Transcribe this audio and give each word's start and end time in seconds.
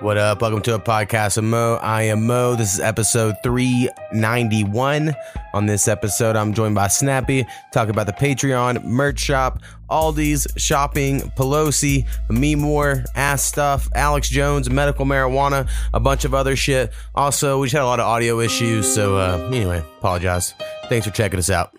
What 0.00 0.18
up? 0.18 0.42
Welcome 0.42 0.60
to 0.62 0.74
a 0.74 0.78
podcast 0.78 1.38
of 1.38 1.44
Mo. 1.44 1.78
I 1.80 2.02
am 2.02 2.26
Mo. 2.26 2.54
This 2.54 2.74
is 2.74 2.80
episode 2.80 3.34
391. 3.42 5.14
On 5.54 5.64
this 5.64 5.88
episode, 5.88 6.36
I'm 6.36 6.52
joined 6.52 6.74
by 6.74 6.88
Snappy, 6.88 7.46
talking 7.72 7.90
about 7.90 8.04
the 8.06 8.12
Patreon, 8.12 8.84
merch 8.84 9.18
shop, 9.18 9.62
Aldi's, 9.88 10.46
shopping, 10.58 11.20
Pelosi, 11.36 12.06
meme 12.28 12.62
war, 12.62 13.04
ass 13.14 13.42
stuff, 13.42 13.88
Alex 13.94 14.28
Jones, 14.28 14.68
medical 14.68 15.06
marijuana, 15.06 15.66
a 15.94 15.98
bunch 15.98 16.26
of 16.26 16.34
other 16.34 16.56
shit. 16.56 16.92
Also, 17.14 17.58
we 17.58 17.68
just 17.68 17.72
had 17.72 17.82
a 17.82 17.86
lot 17.86 17.98
of 17.98 18.04
audio 18.04 18.40
issues, 18.40 18.92
so 18.94 19.16
uh, 19.16 19.48
anyway, 19.50 19.82
apologize. 19.98 20.52
Thanks 20.90 21.06
for 21.06 21.12
checking 21.12 21.38
us 21.38 21.48
out. 21.48 21.74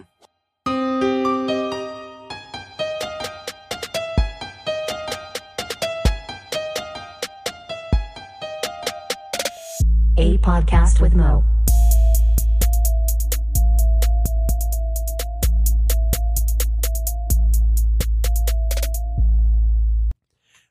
Podcast 10.98 11.02
with 11.02 11.14
Mo. 11.16 11.44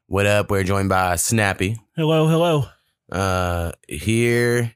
What 0.08 0.26
up? 0.26 0.50
We're 0.50 0.62
joined 0.62 0.88
by 0.88 1.16
Snappy. 1.16 1.78
Hello, 1.96 2.28
hello. 2.28 2.66
uh 3.10 3.72
here 3.88 4.72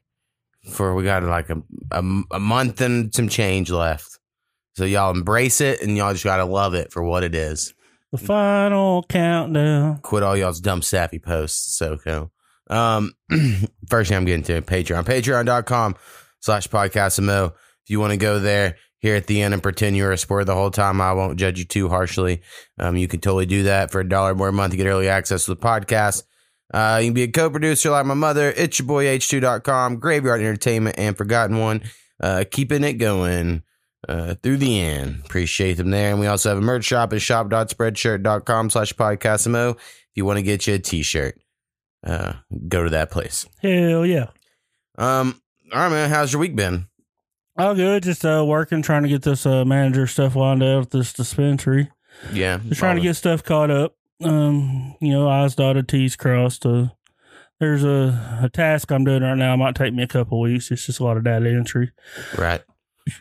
for 0.71 0.93
we 0.95 1.03
got 1.03 1.23
like 1.23 1.49
a, 1.49 1.61
a 1.91 2.03
a 2.31 2.39
month 2.39 2.79
and 2.81 3.13
some 3.13 3.27
change 3.27 3.69
left 3.69 4.19
so 4.75 4.85
y'all 4.85 5.11
embrace 5.11 5.59
it 5.59 5.81
and 5.81 5.97
y'all 5.97 6.13
just 6.13 6.23
gotta 6.23 6.45
love 6.45 6.73
it 6.75 6.93
for 6.93 7.03
what 7.03 7.23
it 7.23 7.35
is 7.35 7.73
The 8.13 8.17
final 8.17 9.03
countdown. 9.03 9.97
quit 10.01 10.23
all 10.23 10.37
y'all's 10.37 10.61
dumb 10.61 10.81
sappy 10.81 11.19
posts 11.19 11.75
so 11.77 11.97
cool 11.97 12.31
um 12.71 13.11
first 13.87 14.09
thing 14.09 14.17
i'm 14.17 14.25
getting 14.25 14.43
to 14.43 14.61
patreon 14.61 15.03
patreon.com 15.03 15.95
slash 16.39 16.67
podcast 16.67 17.21
mo 17.21 17.53
if 17.83 17.89
you 17.89 17.99
want 17.99 18.11
to 18.11 18.17
go 18.17 18.39
there 18.39 18.77
here 18.99 19.15
at 19.15 19.27
the 19.27 19.41
end 19.41 19.53
and 19.53 19.63
pretend 19.63 19.95
you're 19.95 20.11
a 20.11 20.17
sport 20.17 20.45
the 20.45 20.55
whole 20.55 20.71
time 20.71 21.01
i 21.01 21.13
won't 21.13 21.37
judge 21.37 21.59
you 21.59 21.65
too 21.65 21.89
harshly 21.89 22.41
um 22.79 22.95
you 22.95 23.07
can 23.07 23.19
totally 23.19 23.45
do 23.45 23.63
that 23.63 23.91
for 23.91 23.99
a 23.99 24.07
dollar 24.07 24.33
more 24.33 24.47
a 24.47 24.53
month 24.53 24.71
to 24.71 24.77
get 24.77 24.87
early 24.87 25.09
access 25.09 25.45
to 25.45 25.53
the 25.53 25.61
podcast 25.61 26.23
uh, 26.73 26.99
you 27.01 27.07
can 27.07 27.13
be 27.13 27.23
a 27.23 27.27
co-producer 27.27 27.89
like 27.89 28.05
my 28.05 28.13
mother. 28.13 28.53
It's 28.55 28.79
your 28.79 28.85
boy 28.85 29.05
H2.com, 29.05 29.97
Graveyard 29.97 30.39
Entertainment, 30.39 30.97
and 30.97 31.17
Forgotten 31.17 31.59
One. 31.59 31.81
Uh, 32.19 32.45
keeping 32.49 32.83
it 32.83 32.93
going 32.93 33.63
uh, 34.07 34.35
through 34.41 34.57
the 34.57 34.79
end. 34.79 35.21
Appreciate 35.25 35.73
them 35.73 35.89
there. 35.89 36.11
And 36.11 36.19
we 36.19 36.27
also 36.27 36.49
have 36.49 36.57
a 36.57 36.61
merch 36.61 36.85
shop 36.85 37.13
at 37.13 37.21
shop.spreadshirt.com 37.21 38.69
slash 38.69 38.93
podcastmo. 38.93 39.75
If 39.75 40.09
you 40.15 40.25
want 40.25 40.37
to 40.37 40.43
get 40.43 40.67
you 40.67 40.75
a 40.75 40.79
t-shirt, 40.79 41.39
uh, 42.05 42.33
go 42.67 42.83
to 42.83 42.89
that 42.91 43.11
place. 43.11 43.45
Hell 43.61 44.05
yeah. 44.05 44.27
Um, 44.97 45.41
all 45.73 45.79
right, 45.81 45.89
man. 45.89 46.09
How's 46.09 46.33
your 46.33 46.39
week 46.39 46.55
been? 46.55 46.87
All 47.57 47.75
good. 47.75 48.03
Just 48.03 48.25
uh, 48.25 48.43
working, 48.45 48.81
trying 48.81 49.03
to 49.03 49.09
get 49.09 49.21
this 49.23 49.45
uh, 49.45 49.65
manager 49.65 50.07
stuff 50.07 50.35
lined 50.35 50.63
out 50.63 50.83
at 50.83 50.91
this 50.91 51.13
dispensary. 51.13 51.89
Yeah. 52.33 52.59
Just 52.67 52.79
trying 52.79 52.95
to 52.97 53.01
get 53.01 53.15
stuff 53.15 53.43
caught 53.43 53.71
up. 53.71 53.95
Um, 54.23 54.95
you 55.01 55.11
know, 55.11 55.27
I's 55.29 55.55
dotted, 55.55 55.87
T's 55.87 56.15
crossed. 56.15 56.65
Uh, 56.65 56.87
there's 57.59 57.83
a, 57.83 58.39
a 58.43 58.49
task 58.49 58.91
I'm 58.91 59.03
doing 59.03 59.21
right 59.23 59.37
now. 59.37 59.53
It 59.53 59.57
might 59.57 59.75
take 59.75 59.93
me 59.93 60.03
a 60.03 60.07
couple 60.07 60.39
weeks. 60.39 60.71
It's 60.71 60.85
just 60.85 60.99
a 60.99 61.03
lot 61.03 61.17
of 61.17 61.23
data 61.23 61.49
entry. 61.49 61.91
Right. 62.37 62.61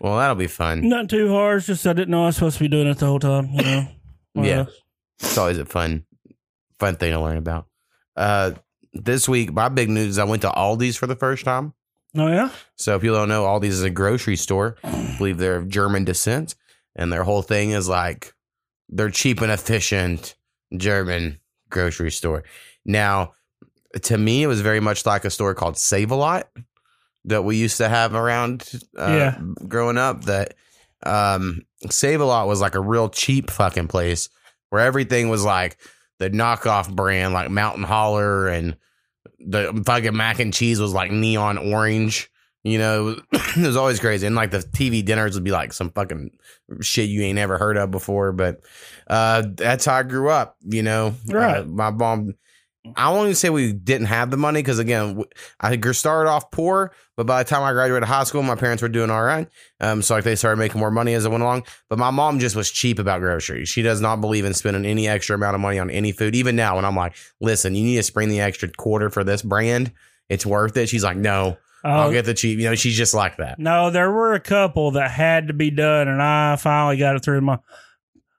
Well, 0.01 0.17
that'll 0.19 0.37
be 0.37 0.47
fun. 0.47 0.87
Not 0.89 1.09
too 1.09 1.31
hard. 1.33 1.59
It's 1.59 1.67
just 1.67 1.87
I 1.87 1.93
didn't 1.95 2.11
know 2.11 2.25
I 2.25 2.27
was 2.27 2.37
supposed 2.37 2.59
to 2.59 2.65
be 2.65 2.69
doing 2.69 2.87
it 2.87 2.99
the 2.99 3.07
whole 3.07 3.19
time. 3.19 3.49
You 3.53 3.63
know. 3.63 3.87
Yeah. 4.35 4.61
Uh, 4.61 4.67
It's 5.19 5.37
always 5.37 5.59
a 5.59 5.65
fun, 5.65 6.05
fun 6.79 6.95
thing 6.95 7.13
to 7.13 7.21
learn 7.21 7.37
about. 7.37 7.67
Uh, 8.17 8.53
this 8.93 9.29
week, 9.29 9.53
my 9.53 9.69
big 9.69 9.89
news 9.91 10.09
is 10.09 10.19
I 10.19 10.25
went 10.25 10.43
to 10.43 10.49
Aldi's 10.51 10.97
for 10.97 11.07
the 11.07 11.17
first 11.17 11.45
time. 11.45 11.75
oh 12.17 12.29
yeah. 12.29 12.51
So 12.77 12.97
if 12.97 13.05
you 13.05 13.13
don't 13.13 13.29
know, 13.29 13.45
Aldi's 13.45 13.75
is 13.75 13.83
a 13.83 13.91
grocery 13.91 14.37
store. 14.37 14.77
I 14.85 15.15
believe 15.19 15.39
they're 15.39 15.57
of 15.57 15.69
German 15.69 16.05
descent, 16.05 16.55
and 16.97 17.13
their 17.13 17.25
whole 17.25 17.43
thing 17.43 17.71
is 17.71 17.89
like 17.89 18.35
they're 18.89 19.11
cheap 19.11 19.41
and 19.41 19.53
efficient 19.53 20.35
German 20.77 21.39
grocery 21.71 22.11
store. 22.11 22.43
Now, 22.85 23.35
to 24.03 24.19
me, 24.19 24.43
it 24.43 24.47
was 24.49 24.61
very 24.61 24.81
much 24.81 25.07
like 25.07 25.25
a 25.25 25.31
store 25.31 25.55
called 25.55 25.77
Save 25.79 26.11
a 26.11 26.17
Lot 26.17 26.49
that 27.27 27.43
we 27.43 27.57
used 27.57 27.77
to 27.77 27.89
have 27.89 28.15
around 28.15 28.69
uh, 28.99 29.07
Yeah. 29.07 29.39
growing 29.69 29.99
up. 29.99 30.25
That 30.25 30.55
um, 31.05 31.63
Save 31.91 32.21
a 32.21 32.25
Lot 32.25 32.49
was 32.49 32.61
like 32.61 32.75
a 32.75 32.81
real 32.81 33.09
cheap 33.09 33.51
fucking 33.51 33.89
place 33.89 34.29
where 34.71 34.81
everything 34.83 35.29
was 35.29 35.45
like 35.45 35.77
the 36.19 36.31
knockoff 36.31 36.93
brand, 36.95 37.33
like 37.35 37.51
Mountain 37.51 37.85
Holler, 37.85 38.49
and 38.49 38.77
the 39.41 39.83
fucking 39.87 40.17
mac 40.17 40.39
and 40.39 40.53
cheese 40.53 40.81
was 40.81 40.93
like 40.93 41.11
neon 41.11 41.59
orange. 41.59 42.31
You 42.63 42.79
know, 42.79 43.17
it 43.33 43.57
was, 43.57 43.77
always 43.77 44.01
crazy. 44.01 44.27
And 44.27 44.37
like 44.37 44.51
the 44.51 44.59
TV 44.59 45.05
dinners 45.05 45.35
would 45.35 45.45
be 45.45 45.51
like 45.51 45.73
some 45.73 45.91
fucking 45.91 46.31
shit 46.83 47.09
you 47.09 47.23
ain't 47.23 47.39
ever 47.39 47.57
heard 47.57 47.79
of 47.79 47.91
before. 47.91 48.33
But 48.33 48.61
uh 49.07 49.45
that's 49.55 49.87
how 49.87 49.95
I 49.95 50.03
grew 50.03 50.29
up, 50.29 50.57
you 50.61 50.83
know. 50.83 51.15
Right. 51.27 51.61
Uh, 51.61 51.65
my 51.65 51.91
mom 51.91 52.35
I 52.97 53.11
won't 53.11 53.25
even 53.27 53.35
say 53.35 53.51
we 53.51 53.73
didn't 53.73 54.07
have 54.07 54.31
the 54.31 54.37
money 54.37 54.61
because 54.61 54.79
again, 54.79 55.23
I 55.61 55.79
started 55.93 56.31
off 56.31 56.51
poor, 56.51 56.93
but 57.17 57.27
by 57.27 57.43
the 57.43 57.49
time 57.49 57.63
I 57.63 57.73
graduated 57.73 58.09
high 58.09 58.25
school, 58.25 58.43
my 58.43 58.55
parents 58.55 58.83
were 58.83 58.89
doing 58.89 59.11
all 59.11 59.23
right. 59.23 59.49
Um, 59.81 60.03
so 60.03 60.15
like 60.15 60.25
they 60.25 60.37
started 60.37 60.57
making 60.59 60.81
more 60.81 60.91
money 60.91 61.15
as 61.15 61.25
it 61.25 61.31
went 61.31 61.43
along. 61.43 61.65
But 61.89 61.99
my 61.99 62.11
mom 62.11 62.39
just 62.39 62.57
was 62.57 62.71
cheap 62.71 62.99
about 62.99 63.21
groceries. 63.21 63.69
She 63.69 63.83
does 63.83 64.01
not 64.01 64.21
believe 64.21 64.45
in 64.45 64.55
spending 64.55 64.85
any 64.87 65.09
extra 65.09 65.37
amount 65.37 65.55
of 65.55 65.61
money 65.61 65.79
on 65.79 65.91
any 65.91 66.13
food. 66.13 66.35
Even 66.35 66.57
now, 66.57 66.77
when 66.77 66.85
I'm 66.85 66.97
like, 66.97 67.15
listen, 67.41 67.75
you 67.75 67.85
need 67.85 67.97
to 67.97 68.03
spring 68.03 68.29
the 68.29 68.41
extra 68.41 68.69
quarter 68.69 69.11
for 69.11 69.25
this 69.25 69.43
brand, 69.43 69.93
it's 70.29 70.47
worth 70.47 70.77
it. 70.77 70.89
She's 70.89 71.05
like, 71.05 71.17
no, 71.17 71.59
I'll 71.83 72.09
Uh, 72.09 72.13
get 72.13 72.25
the 72.27 72.35
cheap. 72.35 72.59
You 72.59 72.69
know, 72.69 72.75
she's 72.75 72.97
just 72.97 73.15
like 73.15 73.39
that. 73.39 73.59
No, 73.59 73.91
there 73.91 74.11
were 74.11 74.35
a 74.35 74.41
couple 74.41 74.93
that 74.93 75.11
had 75.11 75.49
to 75.49 75.53
be 75.55 75.71
done, 75.71 76.09
and 76.09 76.23
I 76.23 76.57
finally 76.57 76.97
got 76.99 77.17
it 77.17 77.25
through 77.25 77.41
my 77.41 77.59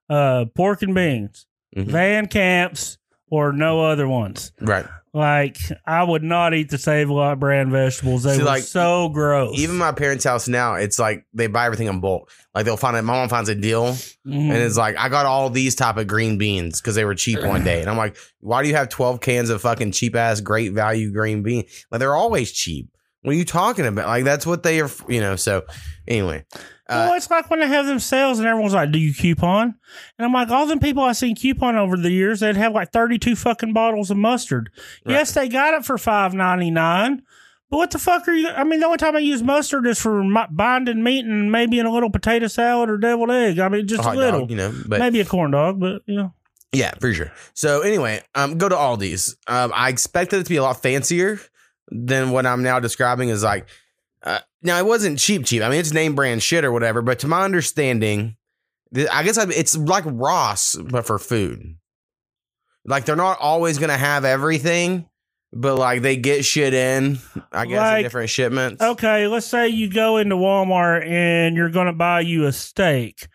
uh, 0.09 0.45
pork 0.55 0.81
and 0.81 0.93
beans, 0.93 1.45
Mhm. 1.75 1.85
Van 1.85 2.27
Camps, 2.27 2.97
or 3.31 3.51
no 3.53 3.81
other 3.83 4.07
ones. 4.07 4.51
Right. 4.61 4.85
Like 5.13 5.57
I 5.85 6.03
would 6.03 6.23
not 6.23 6.53
eat 6.53 6.69
the 6.69 6.77
Save 6.77 7.09
a 7.09 7.13
Lot 7.13 7.37
brand 7.39 7.69
vegetables. 7.71 8.23
They 8.23 8.33
See, 8.35 8.39
were 8.39 8.45
like, 8.45 8.63
so 8.63 9.09
gross. 9.09 9.57
Even 9.59 9.75
my 9.77 9.91
parents' 9.91 10.23
house 10.23 10.47
now, 10.47 10.75
it's 10.75 10.97
like 10.99 11.25
they 11.33 11.47
buy 11.47 11.65
everything 11.65 11.87
in 11.87 11.99
bulk. 11.99 12.31
Like 12.55 12.63
they'll 12.63 12.77
find 12.77 12.95
it. 12.95 13.01
My 13.01 13.13
mom 13.13 13.27
finds 13.27 13.49
a 13.49 13.55
deal, 13.55 13.87
Mhm. 13.87 14.05
and 14.51 14.53
it's 14.53 14.77
like 14.77 14.97
I 14.97 15.09
got 15.09 15.25
all 15.25 15.49
these 15.49 15.75
type 15.75 15.97
of 15.97 16.07
green 16.07 16.37
beans 16.37 16.79
because 16.79 16.95
they 16.95 17.03
were 17.03 17.15
cheap 17.15 17.43
one 17.43 17.63
day, 17.65 17.81
and 17.81 17.89
I'm 17.89 17.97
like, 17.97 18.15
why 18.39 18.61
do 18.63 18.69
you 18.69 18.75
have 18.75 18.87
12 18.87 19.19
cans 19.19 19.49
of 19.49 19.61
fucking 19.61 19.91
cheap 19.91 20.15
ass 20.15 20.39
great 20.39 20.71
value 20.71 21.11
green 21.11 21.43
bean? 21.43 21.65
Like 21.91 21.99
they're 21.99 22.15
always 22.15 22.51
cheap. 22.53 22.87
What 23.23 23.31
are 23.31 23.37
you 23.37 23.43
talking 23.45 23.85
about? 23.85 24.07
Like 24.07 24.23
that's 24.23 24.45
what 24.45 24.63
they 24.63 24.79
are. 24.79 24.89
You 25.09 25.19
know. 25.19 25.35
So 25.35 25.63
anyway, 26.07 26.45
well, 26.91 27.13
uh, 27.13 27.15
it's 27.15 27.29
like 27.29 27.49
when 27.49 27.59
they 27.61 27.67
have 27.67 27.85
them 27.85 27.99
sales 27.99 28.39
and 28.39 28.47
everyone's 28.47 28.73
like, 28.73 28.91
"Do 28.91 28.99
you 28.99 29.13
coupon?" 29.13 29.75
And 30.17 30.25
I'm 30.25 30.33
like, 30.33 30.49
all 30.49 30.65
them 30.65 30.79
people 30.79 31.03
I've 31.03 31.17
seen 31.17 31.35
coupon 31.35 31.75
over 31.75 31.95
the 31.97 32.11
years, 32.11 32.41
they'd 32.41 32.57
have 32.57 32.73
like 32.73 32.91
32 32.91 33.35
fucking 33.35 33.73
bottles 33.73 34.11
of 34.11 34.17
mustard. 34.17 34.69
Right. 35.05 35.13
Yes, 35.13 35.33
they 35.33 35.47
got 35.47 35.73
it 35.73 35.85
for 35.85 35.97
5.99. 35.97 37.21
But 37.69 37.77
what 37.77 37.91
the 37.91 37.99
fuck 37.99 38.27
are 38.27 38.33
you? 38.33 38.49
I 38.49 38.65
mean, 38.65 38.81
the 38.81 38.85
only 38.85 38.97
time 38.97 39.15
I 39.15 39.19
use 39.19 39.41
mustard 39.41 39.87
is 39.87 39.97
for 39.97 40.21
binding 40.51 41.01
meat 41.03 41.25
and 41.25 41.49
maybe 41.51 41.79
in 41.79 41.85
a 41.85 41.91
little 41.91 42.09
potato 42.09 42.47
salad 42.47 42.89
or 42.89 42.97
deviled 42.97 43.31
egg. 43.31 43.59
I 43.59 43.69
mean, 43.69 43.87
just 43.87 44.03
a 44.03 44.11
a 44.11 44.13
little, 44.13 44.41
dog, 44.41 44.49
you 44.49 44.57
know. 44.57 44.73
But 44.85 44.99
maybe 44.99 45.21
a 45.21 45.25
corn 45.25 45.51
dog, 45.51 45.79
but 45.79 46.01
you 46.05 46.15
know, 46.15 46.33
Yeah, 46.73 46.91
for 46.99 47.13
sure. 47.13 47.31
So 47.53 47.79
anyway, 47.79 48.23
um, 48.35 48.57
go 48.57 48.67
to 48.67 48.75
Aldi's. 48.75 49.37
Um, 49.47 49.71
I 49.73 49.87
expected 49.87 50.41
it 50.41 50.43
to 50.43 50.49
be 50.49 50.57
a 50.57 50.63
lot 50.63 50.81
fancier 50.81 51.39
than 51.87 52.31
what 52.31 52.45
I'm 52.45 52.61
now 52.61 52.79
describing 52.81 53.29
as 53.29 53.41
like. 53.41 53.67
Uh, 54.21 54.39
now 54.61 54.77
it 54.77 54.85
wasn't 54.85 55.19
cheap, 55.19 55.45
cheap. 55.45 55.61
I 55.61 55.69
mean, 55.69 55.79
it's 55.79 55.93
name 55.93 56.15
brand 56.15 56.43
shit 56.43 56.63
or 56.65 56.71
whatever. 56.71 57.01
But 57.01 57.19
to 57.19 57.27
my 57.27 57.43
understanding, 57.43 58.35
I 59.11 59.23
guess 59.23 59.37
it's 59.37 59.77
like 59.77 60.03
Ross, 60.07 60.75
but 60.75 61.05
for 61.05 61.17
food. 61.19 61.77
Like 62.85 63.05
they're 63.05 63.15
not 63.15 63.37
always 63.39 63.77
gonna 63.77 63.97
have 63.97 64.25
everything, 64.25 65.07
but 65.53 65.75
like 65.75 66.01
they 66.01 66.17
get 66.17 66.45
shit 66.45 66.73
in. 66.73 67.19
I 67.51 67.65
guess 67.65 67.97
in 67.97 68.03
different 68.03 68.29
shipments. 68.29 68.81
okay. 68.81 69.27
Let's 69.27 69.45
say 69.45 69.67
you 69.67 69.89
go 69.89 70.17
into 70.17 70.35
Walmart 70.35 71.05
and 71.05 71.55
you're 71.55 71.69
going 71.69 71.87
to 71.87 71.93
buy 71.93 72.21
you 72.21 72.45
a 72.45 72.51
steak. 72.51 73.27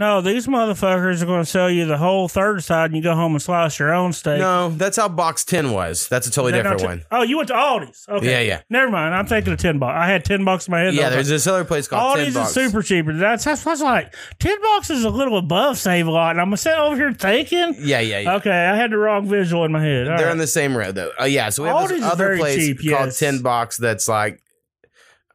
No, 0.00 0.22
these 0.22 0.46
motherfuckers 0.46 1.20
are 1.20 1.26
going 1.26 1.42
to 1.42 1.44
sell 1.44 1.70
you 1.70 1.84
the 1.84 1.98
whole 1.98 2.26
third 2.26 2.64
side, 2.64 2.86
and 2.86 2.96
you 2.96 3.02
go 3.02 3.14
home 3.14 3.32
and 3.32 3.42
slice 3.42 3.78
your 3.78 3.92
own 3.92 4.14
steak. 4.14 4.38
No, 4.38 4.70
that's 4.70 4.96
how 4.96 5.10
box 5.10 5.44
ten 5.44 5.72
was. 5.72 6.08
That's 6.08 6.26
a 6.26 6.30
totally 6.30 6.52
different 6.52 6.80
t- 6.80 6.86
one. 6.86 7.04
Oh, 7.10 7.20
you 7.20 7.36
went 7.36 7.48
to 7.48 7.54
Aldi's. 7.54 8.06
Okay. 8.08 8.30
Yeah, 8.30 8.40
yeah. 8.40 8.62
Never 8.70 8.90
mind. 8.90 9.14
I'm 9.14 9.26
thinking 9.26 9.52
of 9.52 9.58
ten 9.58 9.78
bucks. 9.78 9.94
I 9.94 10.06
had 10.06 10.24
ten 10.24 10.42
bucks 10.42 10.68
in 10.68 10.72
my 10.72 10.80
head. 10.80 10.94
Yeah, 10.94 11.10
there's 11.10 11.28
this 11.28 11.46
other 11.46 11.66
place 11.66 11.86
called 11.86 12.16
Aldi's 12.16 12.18
Ten 12.18 12.28
is 12.28 12.34
Bucks. 12.34 12.54
super 12.54 12.82
cheap. 12.82 13.04
That's 13.10 13.44
that's, 13.44 13.62
that's 13.62 13.82
like 13.82 14.14
ten 14.38 14.58
bucks 14.62 14.88
is 14.88 15.04
a 15.04 15.10
little 15.10 15.36
above 15.36 15.76
Save 15.76 16.06
a 16.06 16.10
Lot, 16.10 16.30
and 16.30 16.40
I'm 16.40 16.56
sitting 16.56 16.80
over 16.80 16.96
here 16.96 17.12
thinking. 17.12 17.74
Yeah, 17.80 18.00
yeah, 18.00 18.20
yeah. 18.20 18.36
Okay, 18.36 18.50
I 18.50 18.76
had 18.76 18.92
the 18.92 18.96
wrong 18.96 19.28
visual 19.28 19.66
in 19.66 19.72
my 19.72 19.82
head. 19.82 20.08
All 20.08 20.16
They're 20.16 20.28
right. 20.28 20.32
on 20.32 20.38
the 20.38 20.46
same 20.46 20.74
road 20.74 20.94
though. 20.94 21.12
Uh, 21.20 21.24
yeah, 21.24 21.50
so 21.50 21.62
we 21.62 21.68
have 21.68 21.76
Aldi's 21.76 21.90
this 21.90 21.98
is 21.98 22.04
other 22.06 22.24
very 22.24 22.38
place 22.38 22.56
cheap, 22.56 22.76
called 22.78 22.88
yes. 23.08 23.18
Tin 23.18 23.42
Box 23.42 23.76
that's 23.76 24.08
like 24.08 24.42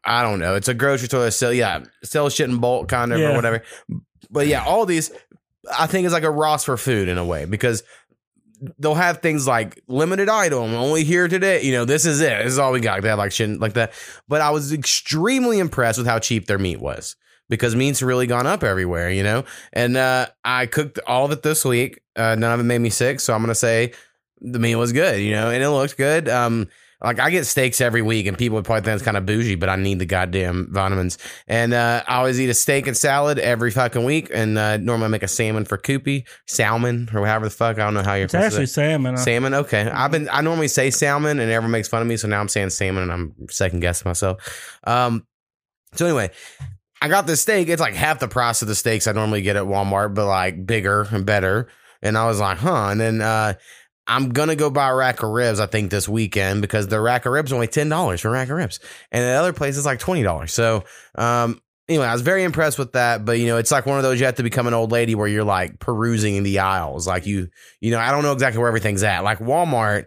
I 0.04 0.22
don't 0.22 0.40
know. 0.40 0.56
It's 0.56 0.66
a 0.66 0.74
grocery 0.74 1.06
store 1.06 1.22
that 1.22 1.30
sell 1.30 1.52
yeah 1.52 1.84
sells 2.02 2.34
shit 2.34 2.50
in 2.50 2.58
bulk 2.58 2.88
kind 2.88 3.12
of 3.12 3.20
or 3.20 3.32
whatever. 3.34 3.62
But 4.30 4.46
yeah, 4.46 4.64
Aldi's 4.64 5.10
I 5.72 5.86
think 5.86 6.06
is 6.06 6.12
like 6.12 6.22
a 6.22 6.30
Ross 6.30 6.64
for 6.64 6.76
food 6.76 7.08
in 7.08 7.18
a 7.18 7.24
way 7.24 7.44
because 7.44 7.82
they'll 8.78 8.94
have 8.94 9.20
things 9.20 9.46
like 9.46 9.82
limited 9.88 10.28
item, 10.28 10.74
only 10.74 11.04
here 11.04 11.28
today. 11.28 11.62
You 11.62 11.72
know, 11.72 11.84
this 11.84 12.06
is 12.06 12.20
it. 12.20 12.44
This 12.44 12.52
is 12.52 12.58
all 12.58 12.72
we 12.72 12.80
got. 12.80 13.02
They 13.02 13.08
have 13.08 13.18
like 13.18 13.32
shit 13.32 13.60
like 13.60 13.74
that. 13.74 13.92
But 14.28 14.40
I 14.40 14.50
was 14.50 14.72
extremely 14.72 15.58
impressed 15.58 15.98
with 15.98 16.06
how 16.06 16.18
cheap 16.18 16.46
their 16.46 16.58
meat 16.58 16.80
was 16.80 17.16
because 17.48 17.76
meat's 17.76 18.02
really 18.02 18.26
gone 18.26 18.46
up 18.46 18.62
everywhere, 18.62 19.10
you 19.10 19.22
know? 19.22 19.44
And 19.72 19.96
uh, 19.96 20.26
I 20.44 20.66
cooked 20.66 20.98
all 21.06 21.24
of 21.24 21.32
it 21.32 21.42
this 21.42 21.64
week. 21.64 22.00
Uh, 22.16 22.34
none 22.34 22.52
of 22.52 22.60
it 22.60 22.64
made 22.64 22.80
me 22.80 22.90
sick. 22.90 23.20
So 23.20 23.34
I'm 23.34 23.46
to 23.46 23.54
say 23.54 23.92
the 24.40 24.58
meat 24.58 24.76
was 24.76 24.92
good, 24.92 25.20
you 25.20 25.32
know, 25.32 25.50
and 25.50 25.62
it 25.62 25.70
looked 25.70 25.96
good. 25.96 26.28
Um, 26.28 26.68
like 27.02 27.20
I 27.20 27.30
get 27.30 27.44
steaks 27.46 27.80
every 27.80 28.02
week, 28.02 28.26
and 28.26 28.38
people 28.38 28.56
would 28.56 28.64
probably 28.64 28.82
think 28.82 28.94
it's 28.94 29.04
kind 29.04 29.16
of 29.16 29.26
bougie, 29.26 29.54
but 29.54 29.68
I 29.68 29.76
need 29.76 29.98
the 29.98 30.06
goddamn 30.06 30.68
vitamins. 30.70 31.18
And 31.46 31.74
uh, 31.74 32.02
I 32.06 32.16
always 32.16 32.40
eat 32.40 32.48
a 32.48 32.54
steak 32.54 32.86
and 32.86 32.96
salad 32.96 33.38
every 33.38 33.70
fucking 33.70 34.04
week, 34.04 34.30
and 34.32 34.56
uh, 34.56 34.78
normally 34.78 35.06
I 35.06 35.08
make 35.08 35.22
a 35.22 35.28
salmon 35.28 35.64
for 35.64 35.76
Koopy, 35.76 36.26
salmon 36.46 37.08
or 37.12 37.20
whatever 37.20 37.46
the 37.46 37.50
fuck. 37.50 37.78
I 37.78 37.84
don't 37.84 37.94
know 37.94 38.02
how 38.02 38.14
you're. 38.14 38.24
It's 38.24 38.34
actually 38.34 38.66
say. 38.66 38.90
salmon. 38.90 39.16
Salmon, 39.16 39.54
okay. 39.54 39.90
I've 39.90 40.10
been 40.10 40.28
I 40.30 40.40
normally 40.40 40.68
say 40.68 40.90
salmon, 40.90 41.38
and 41.38 41.50
everyone 41.50 41.72
makes 41.72 41.88
fun 41.88 42.02
of 42.02 42.08
me, 42.08 42.16
so 42.16 42.28
now 42.28 42.40
I'm 42.40 42.48
saying 42.48 42.70
salmon, 42.70 43.02
and 43.02 43.12
I'm 43.12 43.34
second 43.50 43.80
guessing 43.80 44.08
myself. 44.08 44.78
Um, 44.84 45.26
so 45.92 46.06
anyway, 46.06 46.30
I 47.02 47.08
got 47.08 47.26
this 47.26 47.42
steak. 47.42 47.68
It's 47.68 47.80
like 47.80 47.94
half 47.94 48.20
the 48.20 48.28
price 48.28 48.62
of 48.62 48.68
the 48.68 48.74
steaks 48.74 49.06
I 49.06 49.12
normally 49.12 49.42
get 49.42 49.56
at 49.56 49.64
Walmart, 49.64 50.14
but 50.14 50.26
like 50.26 50.66
bigger 50.66 51.06
and 51.10 51.26
better. 51.26 51.68
And 52.02 52.16
I 52.16 52.26
was 52.26 52.40
like, 52.40 52.58
huh. 52.58 52.88
And 52.90 53.00
then 53.00 53.20
uh, 53.20 53.54
I'm 54.06 54.30
gonna 54.30 54.56
go 54.56 54.70
buy 54.70 54.90
a 54.90 54.94
rack 54.94 55.22
of 55.22 55.30
ribs. 55.30 55.58
I 55.58 55.66
think 55.66 55.90
this 55.90 56.08
weekend 56.08 56.62
because 56.62 56.88
the 56.88 57.00
rack 57.00 57.26
of 57.26 57.32
ribs 57.32 57.52
only 57.52 57.66
ten 57.66 57.88
dollars 57.88 58.20
for 58.20 58.28
a 58.28 58.32
rack 58.32 58.48
of 58.48 58.56
ribs, 58.56 58.78
and 59.10 59.24
the 59.24 59.32
other 59.32 59.52
place 59.52 59.76
is 59.76 59.84
like 59.84 59.98
twenty 59.98 60.22
dollars. 60.22 60.52
So, 60.52 60.84
um, 61.16 61.60
anyway, 61.88 62.06
I 62.06 62.12
was 62.12 62.22
very 62.22 62.44
impressed 62.44 62.78
with 62.78 62.92
that. 62.92 63.24
But 63.24 63.38
you 63.38 63.46
know, 63.46 63.56
it's 63.56 63.70
like 63.70 63.86
one 63.86 63.96
of 63.96 64.02
those 64.04 64.20
you 64.20 64.26
have 64.26 64.36
to 64.36 64.42
become 64.42 64.66
an 64.66 64.74
old 64.74 64.92
lady 64.92 65.14
where 65.14 65.28
you're 65.28 65.44
like 65.44 65.78
perusing 65.78 66.36
in 66.36 66.44
the 66.44 66.60
aisles. 66.60 67.06
Like 67.06 67.26
you, 67.26 67.48
you 67.80 67.90
know, 67.90 67.98
I 67.98 68.10
don't 68.10 68.22
know 68.22 68.32
exactly 68.32 68.58
where 68.58 68.68
everything's 68.68 69.02
at. 69.02 69.24
Like 69.24 69.38
Walmart, 69.38 70.06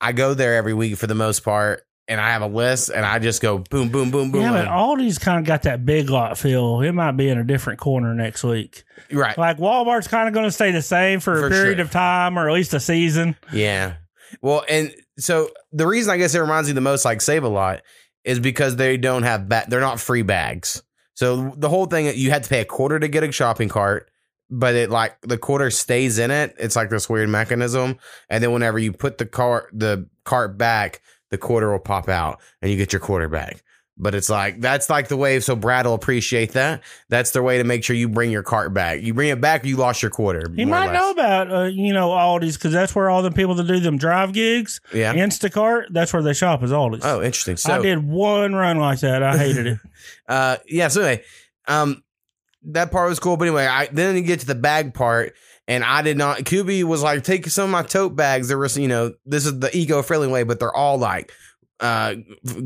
I 0.00 0.12
go 0.12 0.34
there 0.34 0.56
every 0.56 0.74
week 0.74 0.96
for 0.96 1.06
the 1.06 1.14
most 1.14 1.40
part, 1.40 1.82
and 2.08 2.20
I 2.20 2.30
have 2.30 2.42
a 2.42 2.46
list, 2.46 2.88
and 2.90 3.04
I 3.04 3.18
just 3.18 3.42
go 3.42 3.58
boom, 3.58 3.88
boom, 3.88 4.10
boom, 4.10 4.30
boom. 4.30 4.42
yeah, 4.42 4.52
but 4.52 4.68
Aldi's 4.68 5.18
kind 5.18 5.38
of 5.38 5.44
got 5.44 5.62
that 5.62 5.84
big 5.84 6.08
lot 6.10 6.38
feel. 6.38 6.80
It 6.80 6.92
might 6.92 7.12
be 7.12 7.28
in 7.28 7.38
a 7.38 7.44
different 7.44 7.78
corner 7.80 8.14
next 8.14 8.44
week. 8.44 8.84
right. 9.12 9.36
Like 9.36 9.58
Walmart's 9.58 10.08
kind 10.08 10.28
of 10.28 10.34
going 10.34 10.46
to 10.46 10.52
stay 10.52 10.70
the 10.70 10.82
same 10.82 11.20
for, 11.20 11.34
For 11.34 11.46
a 11.46 11.50
period 11.50 11.76
sure. 11.78 11.84
of 11.84 11.90
time 11.90 12.38
or 12.38 12.48
at 12.48 12.54
least 12.54 12.74
a 12.74 12.80
season. 12.80 13.36
Yeah. 13.52 13.94
Well, 14.42 14.64
and 14.68 14.94
so 15.18 15.50
the 15.72 15.86
reason 15.86 16.12
I 16.12 16.16
guess 16.16 16.34
it 16.34 16.40
reminds 16.40 16.68
me 16.68 16.74
the 16.74 16.80
most 16.80 17.04
like 17.04 17.20
Save 17.20 17.44
a 17.44 17.48
Lot 17.48 17.82
is 18.24 18.38
because 18.40 18.76
they 18.76 18.96
don't 18.96 19.22
have 19.22 19.48
ba- 19.48 19.64
they're 19.68 19.80
not 19.80 20.00
free 20.00 20.22
bags. 20.22 20.82
So 21.14 21.54
the 21.56 21.68
whole 21.68 21.86
thing 21.86 22.12
you 22.16 22.30
had 22.30 22.42
to 22.42 22.48
pay 22.48 22.60
a 22.60 22.64
quarter 22.64 22.98
to 22.98 23.08
get 23.08 23.22
a 23.24 23.32
shopping 23.32 23.68
cart, 23.68 24.10
but 24.50 24.74
it 24.74 24.90
like 24.90 25.16
the 25.22 25.38
quarter 25.38 25.70
stays 25.70 26.18
in 26.18 26.30
it. 26.30 26.54
It's 26.58 26.76
like 26.76 26.90
this 26.90 27.08
weird 27.08 27.28
mechanism, 27.30 27.98
and 28.28 28.42
then 28.44 28.52
whenever 28.52 28.78
you 28.78 28.92
put 28.92 29.18
the 29.18 29.26
cart 29.26 29.70
the 29.72 30.08
cart 30.24 30.58
back, 30.58 31.00
the 31.30 31.38
quarter 31.38 31.70
will 31.72 31.78
pop 31.78 32.08
out, 32.08 32.40
and 32.62 32.70
you 32.70 32.76
get 32.76 32.92
your 32.92 33.00
quarter 33.00 33.28
back. 33.28 33.62
But 33.98 34.14
it's 34.14 34.28
like 34.28 34.60
that's 34.60 34.90
like 34.90 35.08
the 35.08 35.16
way. 35.16 35.40
So 35.40 35.56
Brad 35.56 35.86
will 35.86 35.94
appreciate 35.94 36.52
that. 36.52 36.82
That's 37.08 37.30
the 37.30 37.42
way 37.42 37.56
to 37.56 37.64
make 37.64 37.82
sure 37.82 37.96
you 37.96 38.10
bring 38.10 38.30
your 38.30 38.42
cart 38.42 38.74
back. 38.74 39.00
You 39.00 39.14
bring 39.14 39.30
it 39.30 39.40
back, 39.40 39.64
you 39.64 39.78
lost 39.78 40.02
your 40.02 40.10
quarter. 40.10 40.50
You 40.54 40.66
might 40.66 40.92
know 40.92 41.10
about, 41.12 41.50
uh, 41.50 41.62
you 41.64 41.94
know, 41.94 42.10
Aldi's 42.10 42.58
because 42.58 42.74
that's 42.74 42.94
where 42.94 43.08
all 43.08 43.22
the 43.22 43.30
people 43.30 43.54
that 43.54 43.66
do 43.66 43.80
them 43.80 43.96
drive 43.96 44.34
gigs, 44.34 44.82
Yeah. 44.92 45.14
Instacart, 45.14 45.84
that's 45.92 46.12
where 46.12 46.22
they 46.22 46.34
shop 46.34 46.62
is 46.62 46.72
Aldi's. 46.72 47.06
Oh, 47.06 47.22
interesting. 47.22 47.56
So 47.56 47.72
I 47.72 47.78
did 47.80 48.06
one 48.06 48.54
run 48.54 48.76
like 48.76 49.00
that. 49.00 49.22
I 49.22 49.38
hated 49.38 49.66
it. 49.66 49.78
uh 50.28 50.56
yeah 50.68 50.88
so 50.88 51.00
anyway 51.00 51.24
um 51.66 52.02
that 52.64 52.90
part 52.90 53.08
was 53.08 53.18
cool 53.18 53.36
but 53.36 53.46
anyway 53.46 53.64
i 53.66 53.86
then 53.86 54.14
you 54.14 54.22
get 54.22 54.40
to 54.40 54.46
the 54.46 54.54
bag 54.54 54.92
part 54.92 55.32
and 55.68 55.84
i 55.84 56.02
did 56.02 56.16
not 56.16 56.38
Koopy 56.38 56.84
was 56.84 57.02
like 57.02 57.24
take 57.24 57.46
some 57.46 57.64
of 57.64 57.70
my 57.70 57.82
tote 57.82 58.16
bags. 58.16 58.48
There 58.48 58.58
was 58.58 58.76
you 58.76 58.88
know 58.88 59.12
this 59.24 59.46
is 59.46 59.58
the 59.58 59.76
eco-friendly 59.76 60.28
way 60.28 60.42
but 60.42 60.60
they're 60.60 60.74
all 60.74 60.98
like 60.98 61.32
uh 61.80 62.14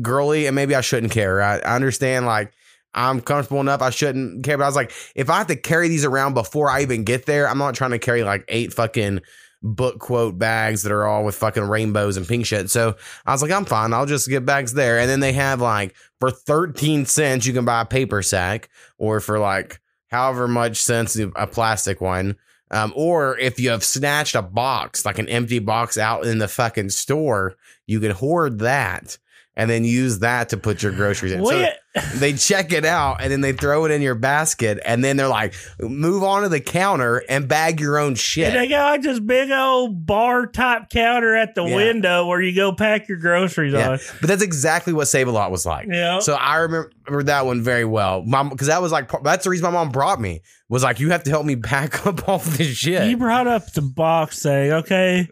girly 0.01 0.45
and 0.47 0.55
maybe 0.55 0.75
i 0.75 0.81
shouldn't 0.81 1.11
care. 1.11 1.41
I, 1.41 1.59
I 1.59 1.75
understand 1.75 2.25
like 2.25 2.53
i'm 2.93 3.21
comfortable 3.21 3.61
enough 3.61 3.81
i 3.81 3.89
shouldn't 3.89 4.43
care 4.43 4.57
but 4.57 4.65
i 4.65 4.67
was 4.67 4.75
like 4.75 4.91
if 5.15 5.29
i 5.29 5.37
have 5.37 5.47
to 5.47 5.55
carry 5.55 5.87
these 5.87 6.03
around 6.03 6.33
before 6.33 6.69
i 6.69 6.81
even 6.81 7.05
get 7.05 7.25
there 7.25 7.47
i'm 7.47 7.57
not 7.57 7.73
trying 7.73 7.91
to 7.91 7.99
carry 7.99 8.21
like 8.23 8.43
eight 8.49 8.73
fucking 8.73 9.21
book 9.63 9.99
quote 9.99 10.37
bags 10.37 10.83
that 10.83 10.91
are 10.91 11.05
all 11.05 11.23
with 11.23 11.35
fucking 11.35 11.63
rainbows 11.63 12.17
and 12.17 12.27
pink 12.27 12.45
shit. 12.45 12.69
So 12.69 12.95
i 13.25 13.31
was 13.31 13.41
like 13.41 13.51
i'm 13.51 13.65
fine 13.65 13.93
i'll 13.93 14.05
just 14.05 14.27
get 14.27 14.45
bags 14.45 14.73
there. 14.73 14.99
And 14.99 15.09
then 15.09 15.19
they 15.19 15.33
have 15.33 15.61
like 15.61 15.95
for 16.19 16.31
13 16.31 17.05
cents 17.05 17.45
you 17.45 17.53
can 17.53 17.65
buy 17.65 17.81
a 17.81 17.85
paper 17.85 18.21
sack 18.21 18.69
or 18.97 19.19
for 19.19 19.39
like 19.39 19.79
however 20.09 20.47
much 20.47 20.81
cents 20.81 21.17
a 21.17 21.47
plastic 21.47 22.01
one 22.01 22.35
um, 22.71 22.91
or 22.95 23.37
if 23.37 23.59
you 23.59 23.69
have 23.69 23.83
snatched 23.83 24.35
a 24.35 24.41
box 24.41 25.05
like 25.05 25.19
an 25.19 25.29
empty 25.29 25.59
box 25.59 25.97
out 25.97 26.25
in 26.25 26.39
the 26.39 26.47
fucking 26.47 26.89
store 26.89 27.55
you 27.85 27.99
can 27.99 28.11
hoard 28.11 28.59
that 28.59 29.17
and 29.55 29.69
then 29.69 29.83
use 29.83 30.19
that 30.19 30.49
to 30.49 30.57
put 30.57 30.81
your 30.81 30.91
groceries 30.91 31.33
in. 31.33 31.45
So 31.45 31.73
they 32.15 32.33
check 32.33 32.71
it 32.71 32.85
out 32.85 33.21
and 33.21 33.29
then 33.31 33.41
they 33.41 33.51
throw 33.51 33.83
it 33.85 33.91
in 33.91 34.01
your 34.01 34.15
basket 34.15 34.79
and 34.85 35.03
then 35.03 35.17
they're 35.17 35.27
like 35.27 35.53
move 35.81 36.23
on 36.23 36.43
to 36.43 36.49
the 36.49 36.61
counter 36.61 37.21
and 37.27 37.49
bag 37.49 37.81
your 37.81 37.97
own 37.97 38.15
shit 38.15 38.53
they 38.53 38.67
got 38.69 38.91
like 38.91 39.01
this 39.01 39.19
big 39.19 39.51
old 39.51 40.05
bar 40.05 40.45
top 40.47 40.89
counter 40.89 41.35
at 41.35 41.53
the 41.53 41.63
Yeah. 41.65 41.75
window 41.75 42.25
where 42.27 42.41
you 42.41 42.55
go 42.55 42.71
pack 42.73 43.09
your 43.09 43.17
groceries 43.17 43.73
Yeah. 43.73 43.89
on. 43.91 43.99
but 44.21 44.29
that's 44.29 44.41
exactly 44.41 44.93
what 44.93 45.09
save 45.09 45.27
a 45.27 45.31
lot 45.31 45.51
was 45.51 45.65
like 45.65 45.87
Yeah. 45.89 46.19
So 46.19 46.33
I 46.35 46.57
remember 46.57 47.23
that 47.23 47.45
one 47.45 47.61
very 47.61 47.83
well, 47.83 48.23
mom, 48.25 48.47
because 48.49 48.67
that 48.67 48.81
was 48.81 48.93
like 48.93 49.11
that's 49.23 49.43
the 49.43 49.49
reason 49.49 49.65
my 49.65 49.71
mom 49.71 49.89
brought 49.89 50.21
me 50.21 50.41
was 50.69 50.83
like 50.83 51.01
you 51.01 51.09
have 51.09 51.23
to 51.23 51.29
help 51.29 51.45
me 51.45 51.55
pack 51.57 52.07
up 52.07 52.29
all 52.29 52.37
this 52.39 52.67
shit. 52.67 53.09
You 53.09 53.17
brought 53.17 53.47
up 53.47 53.73
the 53.73 53.81
box 53.81 54.41
thing, 54.43 54.71
okay? 54.71 55.27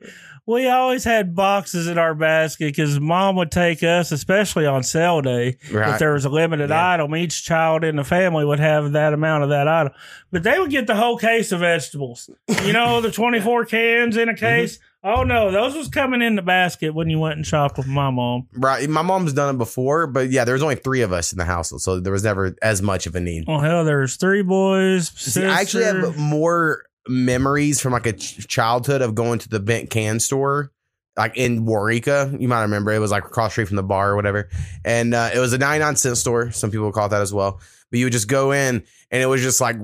We 0.49 0.67
always 0.67 1.03
had 1.03 1.35
boxes 1.35 1.85
in 1.87 1.99
our 1.99 2.15
basket 2.15 2.65
because 2.75 2.99
mom 2.99 3.35
would 3.35 3.51
take 3.51 3.83
us, 3.83 4.11
especially 4.11 4.65
on 4.65 4.81
sale 4.81 5.21
day, 5.21 5.57
Right. 5.71 5.93
if 5.93 5.99
there 5.99 6.13
was 6.13 6.25
a 6.25 6.29
limited 6.29 6.69
Yeah. 6.71 6.93
item. 6.93 7.15
Each 7.15 7.43
child 7.45 7.83
in 7.83 7.97
the 7.97 8.03
family 8.03 8.43
would 8.45 8.59
have 8.59 8.93
that 8.93 9.13
amount 9.13 9.43
of 9.43 9.49
that 9.49 9.67
item, 9.67 9.93
but 10.31 10.41
they 10.41 10.57
would 10.57 10.71
get 10.71 10.87
the 10.87 10.95
whole 10.95 11.17
case 11.17 11.51
of 11.51 11.59
vegetables. 11.59 12.29
You 12.65 12.73
know, 12.73 12.99
the 12.99 13.11
twenty-four 13.19 13.65
cans 13.65 14.17
in 14.17 14.27
a 14.27 14.33
Mm-hmm. 14.33 14.39
case. 14.45 14.79
Oh 15.03 15.23
no, 15.23 15.49
those 15.51 15.75
was 15.75 15.87
coming 15.87 16.21
in 16.21 16.35
the 16.35 16.41
basket 16.41 16.93
when 16.93 17.09
you 17.09 17.19
went 17.19 17.35
and 17.37 17.45
shopped 17.45 17.77
with 17.77 17.87
my 17.87 18.09
mom. 18.09 18.47
right, 18.57 18.89
my 18.89 19.01
mom's 19.01 19.31
done 19.31 19.55
it 19.55 19.57
before, 19.57 20.07
but 20.07 20.29
yeah, 20.29 20.43
there 20.43 20.53
was 20.53 20.63
only 20.63 20.75
three 20.75 21.01
of 21.01 21.13
us 21.13 21.31
in 21.31 21.37
the 21.37 21.45
household, 21.45 21.81
so 21.81 21.99
there 22.01 22.11
was 22.11 22.23
never 22.25 22.53
as 22.61 22.81
much 22.81 23.05
of 23.07 23.15
a 23.15 23.19
need. 23.21 23.45
Well, 23.47 23.59
hell, 23.61 23.85
there's 23.85 24.15
three 24.17 24.41
boys. 24.41 25.09
See, 25.15 25.45
I 25.45 25.61
actually 25.61 25.85
have 25.85 26.17
more 26.17 26.83
memories 27.09 27.81
from 27.81 27.93
like 27.93 28.05
a 28.05 28.13
ch- 28.13 28.47
childhood 28.47 29.01
of 29.01 29.15
going 29.15 29.39
to 29.39 29.49
the 29.49 29.59
bent 29.59 29.89
can 29.89 30.19
store. 30.19 30.71
Like 31.17 31.35
in 31.35 31.65
Waurika, 31.65 32.39
you 32.39 32.47
might 32.47 32.61
remember 32.61 32.93
it 32.93 32.99
was 32.99 33.11
like 33.11 33.25
across 33.25 33.51
street 33.51 33.67
from 33.67 33.75
the 33.75 33.83
bar 33.83 34.11
or 34.11 34.15
whatever, 34.15 34.47
and 34.85 35.13
uh, 35.13 35.31
it 35.33 35.39
was 35.39 35.51
a 35.51 35.57
ninety 35.57 35.83
nine 35.83 35.97
cent 35.97 36.17
store. 36.17 36.51
Some 36.51 36.71
people 36.71 36.91
call 36.93 37.07
it 37.07 37.09
that 37.09 37.21
as 37.21 37.33
well. 37.33 37.59
But 37.89 37.99
you 37.99 38.05
would 38.05 38.13
just 38.13 38.29
go 38.29 38.51
in, 38.53 38.83
and 39.11 39.21
it 39.21 39.25
was 39.25 39.41
just 39.41 39.59
like 39.59 39.75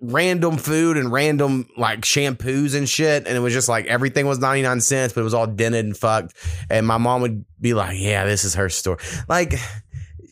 random 0.00 0.56
food 0.56 0.96
and 0.96 1.12
random 1.12 1.68
like 1.76 2.00
shampoos 2.00 2.74
and 2.74 2.88
shit, 2.88 3.26
and 3.26 3.36
it 3.36 3.40
was 3.40 3.52
just 3.52 3.68
like 3.68 3.86
everything 3.86 4.26
was 4.26 4.38
ninety 4.38 4.62
nine 4.62 4.80
cents, 4.80 5.12
but 5.12 5.20
it 5.20 5.24
was 5.24 5.34
all 5.34 5.46
dented 5.46 5.84
and 5.84 5.96
fucked. 5.96 6.34
And 6.70 6.86
my 6.86 6.96
mom 6.96 7.20
would 7.20 7.44
be 7.60 7.74
like, 7.74 7.98
"Yeah, 7.98 8.24
this 8.24 8.44
is 8.44 8.54
her 8.54 8.70
store." 8.70 8.98
Like 9.28 9.56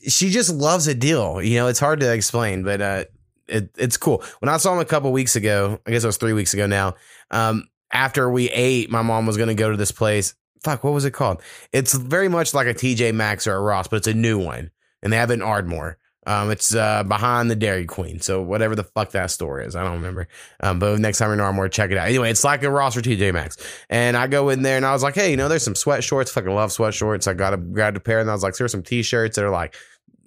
she 0.08 0.30
just 0.30 0.52
loves 0.52 0.86
a 0.86 0.94
deal. 0.94 1.42
You 1.42 1.56
know, 1.56 1.66
it's 1.66 1.80
hard 1.80 2.00
to 2.00 2.12
explain, 2.12 2.62
but 2.62 2.80
uh, 2.80 3.04
it, 3.48 3.70
it's 3.76 3.96
cool. 3.96 4.22
When 4.40 4.48
I 4.48 4.56
saw 4.56 4.72
him 4.72 4.80
a 4.80 4.84
couple 4.84 5.12
weeks 5.12 5.36
ago, 5.36 5.80
I 5.86 5.90
guess 5.90 6.04
it 6.04 6.06
was 6.06 6.16
three 6.16 6.32
weeks 6.32 6.54
ago 6.54 6.66
now. 6.66 6.94
Um, 7.30 7.68
after 7.92 8.30
we 8.30 8.50
ate, 8.50 8.90
my 8.90 9.02
mom 9.02 9.26
was 9.26 9.36
going 9.36 9.48
to 9.48 9.54
go 9.54 9.70
to 9.70 9.76
this 9.76 9.92
place. 9.92 10.34
Fuck, 10.62 10.82
what 10.82 10.92
was 10.92 11.04
it 11.04 11.12
called? 11.12 11.42
It's 11.72 11.94
very 11.94 12.28
much 12.28 12.54
like 12.54 12.66
a 12.66 12.74
TJ 12.74 13.14
Maxx 13.14 13.46
or 13.46 13.54
a 13.54 13.60
Ross, 13.60 13.88
but 13.88 13.96
it's 13.96 14.06
a 14.06 14.14
new 14.14 14.38
one, 14.42 14.70
and 15.02 15.12
they 15.12 15.16
have 15.16 15.30
it 15.30 15.34
in 15.34 15.42
Ardmore. 15.42 15.98
Um, 16.26 16.50
it's 16.50 16.74
uh, 16.74 17.02
behind 17.04 17.50
the 17.50 17.56
Dairy 17.56 17.84
Queen, 17.84 18.18
so 18.20 18.40
whatever 18.40 18.74
the 18.74 18.84
fuck 18.84 19.10
that 19.10 19.30
store 19.30 19.60
is, 19.60 19.76
I 19.76 19.84
don't 19.84 19.96
remember. 19.96 20.26
Um, 20.60 20.78
but 20.78 20.98
next 20.98 21.18
time 21.18 21.28
you're 21.28 21.34
in 21.34 21.40
Ardmore, 21.40 21.68
check 21.68 21.90
it 21.90 21.98
out. 21.98 22.08
Anyway, 22.08 22.30
it's 22.30 22.44
like 22.44 22.62
a 22.62 22.70
Ross 22.70 22.96
or 22.96 23.02
TJ 23.02 23.34
Maxx, 23.34 23.58
and 23.90 24.16
I 24.16 24.26
go 24.26 24.48
in 24.48 24.62
there 24.62 24.78
and 24.78 24.86
I 24.86 24.92
was 24.92 25.02
like, 25.02 25.14
hey, 25.14 25.30
you 25.30 25.36
know, 25.36 25.50
there's 25.50 25.62
some 25.62 25.74
sweat 25.74 26.02
shorts. 26.02 26.30
Fucking 26.30 26.50
love 26.50 26.72
sweat 26.72 26.94
shorts. 26.94 27.26
I 27.26 27.34
got 27.34 27.52
a 27.52 27.58
grabbed 27.58 27.98
a 27.98 28.00
pair, 28.00 28.20
and 28.20 28.30
I 28.30 28.32
was 28.32 28.42
like, 28.42 28.56
there's 28.56 28.72
some 28.72 28.82
t-shirts 28.82 29.36
that 29.36 29.44
are 29.44 29.50
like 29.50 29.74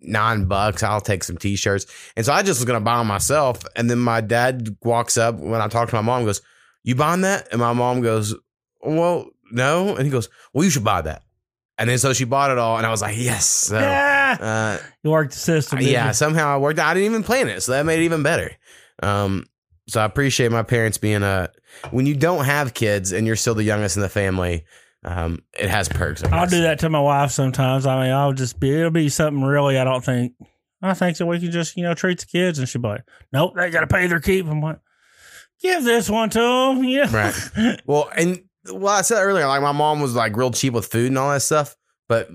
nine 0.02 0.46
bucks. 0.46 0.84
I'll 0.84 1.02
take 1.02 1.24
some 1.24 1.38
t-shirts. 1.38 1.86
And 2.16 2.26
so 2.26 2.34
I 2.34 2.44
just 2.44 2.60
was 2.60 2.66
gonna 2.66 2.82
buy 2.82 2.98
them 2.98 3.08
myself. 3.08 3.64
And 3.76 3.90
then 3.90 4.00
my 4.00 4.22
dad 4.22 4.78
walks 4.84 5.18
up 5.18 5.36
when 5.36 5.62
I 5.62 5.68
talk 5.68 5.90
to 5.90 5.96
my 5.96 6.02
mom, 6.02 6.26
goes, 6.26 6.42
You 6.84 6.96
buying 6.96 7.22
that? 7.22 7.48
And 7.52 7.60
my 7.60 7.74
mom 7.74 8.02
goes, 8.02 8.36
Well, 8.82 9.28
no. 9.52 9.96
And 9.96 10.06
he 10.06 10.12
goes, 10.12 10.30
Well, 10.54 10.64
you 10.64 10.70
should 10.70 10.84
buy 10.84 11.02
that. 11.02 11.24
And 11.80 11.90
then 11.90 12.00
so 12.00 12.12
she 12.14 12.26
bought 12.26 12.50
it 12.50 12.58
all, 12.58 12.78
and 12.78 12.86
I 12.86 12.90
was 12.90 13.02
like, 13.02 13.18
Yes. 13.18 13.46
So, 13.46 13.80
yeah, 13.80 14.38
uh, 14.82 14.86
you 15.04 15.12
worked 15.12 15.34
the 15.34 15.40
system. 15.40 15.80
yeah, 15.82 16.08
you? 16.08 16.14
somehow 16.14 16.56
I 16.56 16.58
worked. 16.58 16.80
I 16.80 16.94
didn't 16.94 17.06
even 17.06 17.24
plan 17.24 17.48
it, 17.48 17.62
so 17.62 17.74
that 17.74 17.86
made 17.86 18.00
it 18.00 18.06
even 18.06 18.24
better. 18.24 18.52
Um, 19.02 19.46
so 19.88 20.02
I 20.02 20.06
appreciate 20.06 20.52
my 20.52 20.64
parents 20.64 20.98
being 20.98 21.24
a. 21.24 21.50
When 21.92 22.08
you 22.08 22.16
don't 22.16 22.46
have 22.46 22.74
kids 22.74 23.12
and 23.12 23.28
you're 23.28 23.36
still 23.36 23.54
the 23.54 23.64
youngest 23.64 23.96
in 23.96 24.02
the 24.02 24.10
family, 24.10 24.66
um, 25.08 25.40
it 25.58 25.70
has 25.70 25.88
perks. 25.88 26.22
I'll 26.22 26.48
do 26.48 26.64
that 26.64 26.80
to 26.80 26.90
my 26.90 27.00
wife 27.00 27.32
sometimes. 27.32 27.86
I 27.86 28.04
mean, 28.04 28.14
I'll 28.14 28.34
just 28.34 28.60
be, 28.60 28.78
it'll 28.78 28.92
be 28.92 29.08
something 29.08 29.42
really, 29.42 29.78
I 29.78 29.86
don't 29.86 30.04
think, 30.04 30.34
I 30.82 30.94
think 30.94 31.18
that 31.18 31.26
we 31.26 31.40
can 31.40 31.50
just, 31.50 31.78
you 31.78 31.84
know, 31.84 31.94
treat 31.94 32.20
the 32.20 32.26
kids. 32.26 32.60
And 32.60 32.68
she'll 32.68 32.82
be 32.82 32.90
like, 32.90 33.04
nope, 33.32 33.54
they 33.56 33.70
got 33.70 33.82
to 33.82 33.88
pay 33.88 34.08
their 34.08 34.20
keep. 34.20 34.46
I'm 34.46 34.60
like, 34.60 34.80
give 35.62 35.86
this 35.86 36.10
one 36.10 36.30
to 36.32 36.40
them. 36.40 36.84
Yeah. 36.88 37.16
Right. 37.16 37.82
Well, 37.86 38.10
and 38.18 38.44
well, 38.70 38.94
I 38.94 39.02
said 39.02 39.24
earlier, 39.24 39.48
like 39.48 39.62
my 39.62 39.72
mom 39.72 40.02
was 40.02 40.14
like 40.14 40.36
real 40.36 40.52
cheap 40.52 40.74
with 40.74 40.88
food 40.88 41.08
and 41.08 41.18
all 41.18 41.32
that 41.32 41.42
stuff, 41.42 41.78
but 42.10 42.30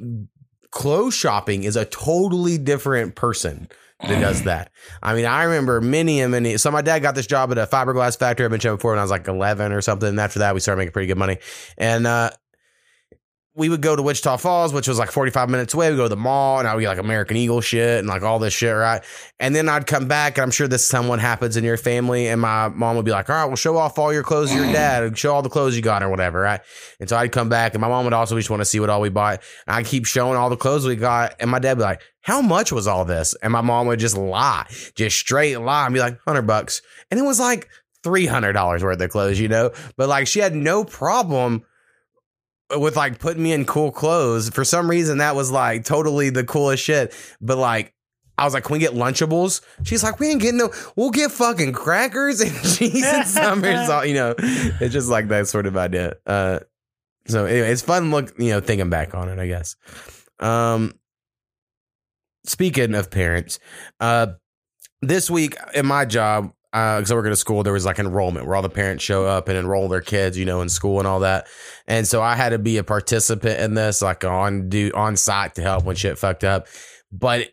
clothes 0.71 1.15
shopping 1.15 1.65
is 1.65 1.77
a 1.77 1.85
totally 1.85 2.57
different 2.57 3.17
person 3.17 3.69
that 4.01 4.19
does 4.19 4.43
that. 4.45 4.73
I 5.03 5.15
mean, 5.15 5.27
I 5.27 5.45
remember 5.45 5.83
many 5.83 6.23
and 6.23 6.33
many. 6.33 6.57
So 6.57 6.71
my 6.71 6.81
dad 6.81 7.01
got 7.01 7.15
this 7.15 7.27
job 7.27 7.53
at 7.53 7.59
a 7.59 7.67
fiberglass 7.67 8.19
factory. 8.19 8.47
I've 8.47 8.51
been 8.51 8.61
showing 8.61 8.77
before 8.77 8.93
when 8.93 8.99
I 8.99 9.03
was 9.03 9.11
like 9.11 9.29
11 9.29 9.73
or 9.73 9.83
something. 9.83 10.09
And 10.09 10.19
after 10.21 10.39
that, 10.39 10.55
we 10.55 10.61
started 10.61 10.79
making 10.79 10.93
pretty 10.93 11.09
good 11.09 11.19
money. 11.19 11.37
And 11.77 12.07
uh, 12.07 12.31
we 13.55 13.69
would 13.69 13.83
go 13.83 13.95
to 13.95 14.03
Wichita 14.03 14.39
Falls, 14.39 14.73
which 14.73 14.89
was 14.89 14.99
like 14.99 15.11
45 15.11 15.51
minutes 15.51 15.75
away. 15.75 15.91
We 15.91 15.97
go 15.97 16.05
to 16.05 16.09
the 16.09 16.17
mall 16.17 16.59
and 16.59 16.67
I 16.67 16.75
would 16.75 16.81
get 16.81 16.89
like 16.89 16.99
American 16.99 17.37
Eagle 17.37 17.61
shit 17.61 17.99
and 17.99 18.09
like 18.09 18.23
all 18.23 18.39
this 18.39 18.55
shit, 18.55 18.75
right? 18.75 19.05
And 19.41 19.55
then 19.55 19.69
I'd 19.69 19.87
come 19.87 20.09
back 20.09 20.39
and 20.39 20.43
I'm 20.43 20.51
sure 20.51 20.67
this 20.67 20.87
somewhat 20.87 21.21
happens 21.21 21.59
in 21.59 21.63
your 21.63 21.77
family. 21.77 22.29
And 22.29 22.41
my 22.41 22.69
mom 22.69 22.97
would 22.97 23.05
be 23.05 23.11
like, 23.11 23.29
all 23.29 23.37
right, 23.37 23.45
well, 23.45 23.57
show 23.57 23.77
off 23.77 23.99
all 23.99 24.11
your 24.11 24.23
clothes 24.23 24.51
to 24.51 24.57
your 24.57 24.73
dad, 24.73 25.19
show 25.19 25.35
all 25.35 25.43
the 25.43 25.51
clothes 25.51 25.77
you 25.77 25.83
got 25.83 26.03
or 26.03 26.09
whatever, 26.09 26.41
right? 26.41 26.61
And 26.99 27.11
so 27.11 27.17
I'd 27.17 27.31
come 27.31 27.51
back 27.51 27.75
and 27.75 27.83
my 27.83 27.89
mom 27.89 28.05
would 28.05 28.15
also 28.15 28.37
just 28.37 28.49
want 28.49 28.63
to 28.63 28.65
see 28.65 28.81
what 28.81 28.89
all 28.89 29.03
we 29.03 29.11
bought. 29.11 29.43
And 29.67 29.77
I'd 29.77 29.87
keep 29.87 30.07
showing 30.07 30.39
all 30.39 30.49
the 30.49 30.57
clothes 30.57 30.87
we 30.87 30.97
got. 30.97 31.35
And 31.39 31.51
my 31.51 31.59
dad 31.59 31.77
would 31.77 31.83
be 31.83 31.85
like, 31.85 32.03
how 32.23 32.41
much 32.41 32.73
was 32.73 32.87
all 32.87 33.05
this? 33.05 33.35
And 33.43 33.53
my 33.53 33.61
mom 33.61 33.87
would 33.89 33.99
just 33.99 34.17
lie, 34.17 34.67
just 34.95 35.19
straight 35.19 35.57
lie 35.57 35.85
and 35.85 35.93
be 35.93 36.01
like, 36.01 36.15
100 36.25 36.47
bucks. 36.47 36.81
And 37.11 37.21
it 37.21 37.25
was 37.25 37.39
like, 37.39 37.69
$300 38.03 38.83
worth 38.83 39.01
of 39.01 39.11
clothes, 39.11 39.39
you 39.39 39.47
know? 39.47 39.71
But 39.97 40.09
like 40.09 40.27
she 40.27 40.41
had 40.41 40.55
no 40.55 40.85
problem 40.85 41.63
with 42.79 42.97
like 42.97 43.19
putting 43.19 43.43
me 43.43 43.53
in 43.53 43.65
cool 43.65 43.91
clothes. 43.91 44.51
For 44.51 44.65
some 44.65 44.89
reason, 44.89 45.19
that 45.19 45.35
was 45.35 45.51
like 45.51 45.85
totally 45.85 46.31
the 46.31 46.45
coolest 46.45 46.83
shit. 46.83 47.15
But 47.41 47.59
like, 47.59 47.95
I 48.39 48.45
was 48.45 48.55
like, 48.55 48.65
can 48.65 48.73
we 48.73 48.79
get 48.79 48.93
Lunchables? 48.93 49.61
She's 49.85 50.03
like, 50.03 50.19
we 50.19 50.29
ain't 50.29 50.41
getting 50.41 50.59
no, 50.59 50.71
we'll 50.97 51.11
get 51.11 51.31
fucking 51.31 51.73
crackers 51.73 52.41
and 52.41 52.51
cheese 52.77 53.05
and 53.05 53.27
summer 53.27 53.85
salt. 53.87 54.07
You 54.13 54.15
know, 54.15 54.35
it's 54.39 54.93
just 54.93 55.09
like 55.09 55.29
that 55.29 55.49
sort 55.49 55.67
of 55.67 55.77
idea. 55.77 56.17
Uh, 56.27 56.61
so 57.27 57.45
anyway, 57.45 57.71
it's 57.71 57.83
fun 57.83 58.11
look, 58.11 58.39
you 58.39 58.51
know, 58.51 58.61
thinking 58.61 58.91
back 58.91 59.15
on 59.15 59.29
it, 59.29 59.39
I 59.39 59.47
guess. 59.47 59.77
Um, 60.41 60.95
speaking 62.45 62.95
of 62.95 63.11
parents, 63.11 63.61
uh, 64.01 64.29
this 65.03 65.31
week 65.31 65.57
in 65.75 65.87
my 65.87 66.05
job, 66.05 66.53
because 66.73 67.11
uh, 67.11 67.15
I 67.15 67.17
work 67.17 67.27
at 67.27 67.33
a 67.33 67.37
school, 67.37 67.63
there 67.63 67.73
was 67.75 67.85
like 67.85 67.99
enrollment 67.99 68.47
where 68.47 68.57
all 68.57 68.63
the 68.63 68.71
parents 68.71 69.05
show 69.05 69.27
up 69.27 69.49
and 69.49 69.59
enroll 69.59 69.89
their 69.89 70.01
kids, 70.01 70.39
you 70.39 70.47
know, 70.47 70.63
in 70.63 70.71
school 70.71 70.99
and 70.99 71.07
all 71.07 71.21
that. 71.21 71.47
And 71.87 72.09
so 72.09 72.23
I 72.23 72.35
had 72.35 72.51
to 72.51 72.59
be 72.59 72.79
a 72.79 72.85
participant 72.85 73.61
in 73.61 73.75
this, 73.75 74.01
like 74.01 74.25
on 74.25 74.71
do 74.71 74.91
on 74.95 75.17
site 75.17 75.55
to 75.57 75.63
help 75.63 75.85
when 75.85 75.97
shit 75.97 76.17
fucked 76.19 76.45
up. 76.45 76.67
But 77.13 77.49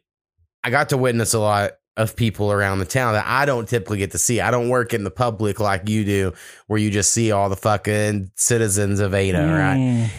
I 0.64 0.70
got 0.70 0.90
to 0.90 0.98
witness 0.98 1.34
a 1.34 1.40
lot 1.40 1.72
of 1.98 2.16
people 2.16 2.50
around 2.50 2.80
the 2.80 2.86
town 2.86 3.14
that 3.14 3.26
I 3.28 3.46
don't 3.46 3.68
typically 3.68 3.98
get 3.98 4.12
to 4.12 4.18
see. 4.18 4.40
I 4.40 4.52
don't 4.52 4.70
work 4.70 4.94
in 4.94 5.04
the 5.04 5.12
public 5.12 5.60
like 5.60 5.90
you 5.90 6.06
do, 6.06 6.34
where 6.68 6.80
you 6.80 6.90
just 6.90 7.12
see 7.12 7.34
all 7.34 7.50
the 7.50 7.58
fucking 7.58 8.32
citizens 8.36 9.02
of 9.02 9.14
Ada, 9.14 9.40
Mm. 9.40 9.58
right? 9.60 10.12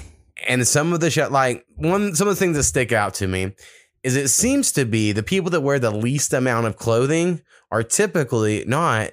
And 0.46 0.66
some 0.68 0.92
of 0.92 1.00
the 1.00 1.10
shit, 1.10 1.32
like 1.32 1.64
one, 1.76 2.14
some 2.14 2.28
of 2.28 2.34
the 2.34 2.38
things 2.38 2.58
that 2.58 2.64
stick 2.64 2.92
out 2.92 3.14
to 3.14 3.26
me 3.26 3.54
is 4.02 4.14
it 4.16 4.28
seems 4.28 4.72
to 4.72 4.84
be 4.84 5.12
the 5.12 5.22
people 5.22 5.50
that 5.50 5.62
wear 5.62 5.78
the 5.78 5.90
least 5.90 6.34
amount 6.34 6.66
of 6.66 6.76
clothing 6.76 7.40
are 7.70 7.82
typically 7.82 8.64
not 8.66 9.10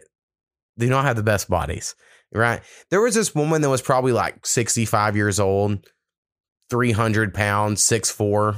they 0.78 0.90
don't 0.90 1.06
have 1.06 1.16
the 1.16 1.24
best 1.24 1.50
bodies 1.50 1.96
right? 2.34 2.62
There 2.92 3.02
was 3.02 3.16
this 3.16 3.34
woman 3.34 3.62
that 3.62 3.70
was 3.70 3.82
probably 3.82 4.12
like 4.12 4.46
65 4.46 5.16
years 5.16 5.40
old 5.40 5.86
300 6.70 7.34
pounds 7.34 7.82
6'4 7.82 8.58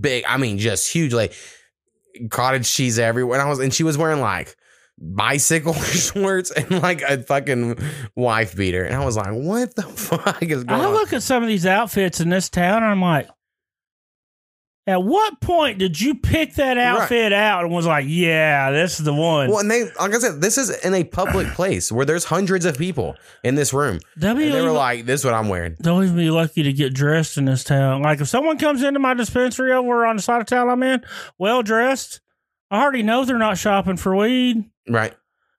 big 0.00 0.24
i 0.28 0.36
mean 0.36 0.58
just 0.58 0.92
huge 0.92 1.14
like 1.14 1.32
cottage 2.28 2.70
cheese 2.70 2.98
everywhere 2.98 3.38
and 3.38 3.46
i 3.46 3.48
was 3.48 3.60
and 3.60 3.72
she 3.72 3.82
was 3.82 3.96
wearing 3.96 4.20
like 4.20 4.54
bicycle 4.98 5.72
shorts 5.72 6.50
and 6.50 6.82
like 6.82 7.00
a 7.00 7.22
fucking 7.22 7.78
wife 8.14 8.54
beater 8.54 8.84
and 8.84 8.94
i 8.94 9.02
was 9.02 9.16
like 9.16 9.32
what 9.32 9.74
the 9.74 9.82
fuck 9.84 10.42
is 10.42 10.64
going 10.64 10.80
I 10.80 10.84
on 10.84 10.92
look 10.92 11.14
at 11.14 11.22
some 11.22 11.42
of 11.42 11.48
these 11.48 11.64
outfits 11.64 12.20
in 12.20 12.28
this 12.28 12.50
town 12.50 12.82
and 12.82 12.92
I'm 12.92 13.00
like, 13.00 13.28
at 14.88 15.02
what 15.02 15.40
point 15.40 15.78
did 15.78 16.00
you 16.00 16.14
pick 16.14 16.54
that 16.54 16.78
outfit 16.78 17.32
out 17.32 17.64
and 17.64 17.72
was 17.72 17.86
like, 17.86 18.04
yeah, 18.08 18.70
this 18.70 18.98
is 19.00 19.04
the 19.04 19.12
one? 19.12 19.48
well 19.50 19.58
and 19.58 19.70
they 19.70 19.84
like 19.84 20.14
i 20.14 20.18
said 20.18 20.40
this 20.40 20.56
is 20.58 20.70
in 20.84 20.94
a 20.94 21.02
public 21.04 21.46
place 21.54 21.90
where 21.90 22.04
there's 22.06 22.24
hundreds 22.24 22.64
of 22.64 22.78
people 22.78 23.16
in 23.42 23.54
this 23.56 23.72
room 23.72 23.98
They'll 24.16 24.30
and 24.38 24.40
they 24.54 24.62
were 24.62 24.70
like 24.70 25.04
this 25.06 25.20
is 25.20 25.24
what 25.24 25.34
i'm 25.34 25.48
wearing 25.48 25.76
They'll 25.80 26.02
even 26.02 26.16
be 26.16 26.30
lucky 26.30 26.62
to 26.62 26.72
get 26.72 26.94
dressed 26.94 27.36
in 27.36 27.44
this 27.46 27.64
town. 27.64 28.02
Like 28.02 28.20
if 28.20 28.28
someone 28.28 28.58
comes 28.58 28.82
into 28.82 29.00
my 29.00 29.14
dispensary 29.14 29.72
over 29.72 30.06
on 30.06 30.16
the 30.16 30.22
side 30.22 30.40
of 30.40 30.46
town 30.46 30.68
I'm 30.68 30.82
in, 30.82 31.04
well 31.38 31.62
dressed, 31.62 32.20
I 32.70 32.82
already 32.82 33.02
know 33.02 33.24
they're 33.24 33.38
not 33.38 33.58
shopping 33.58 33.96
for 33.96 34.14
weed. 34.14 34.64
right 34.88 35.14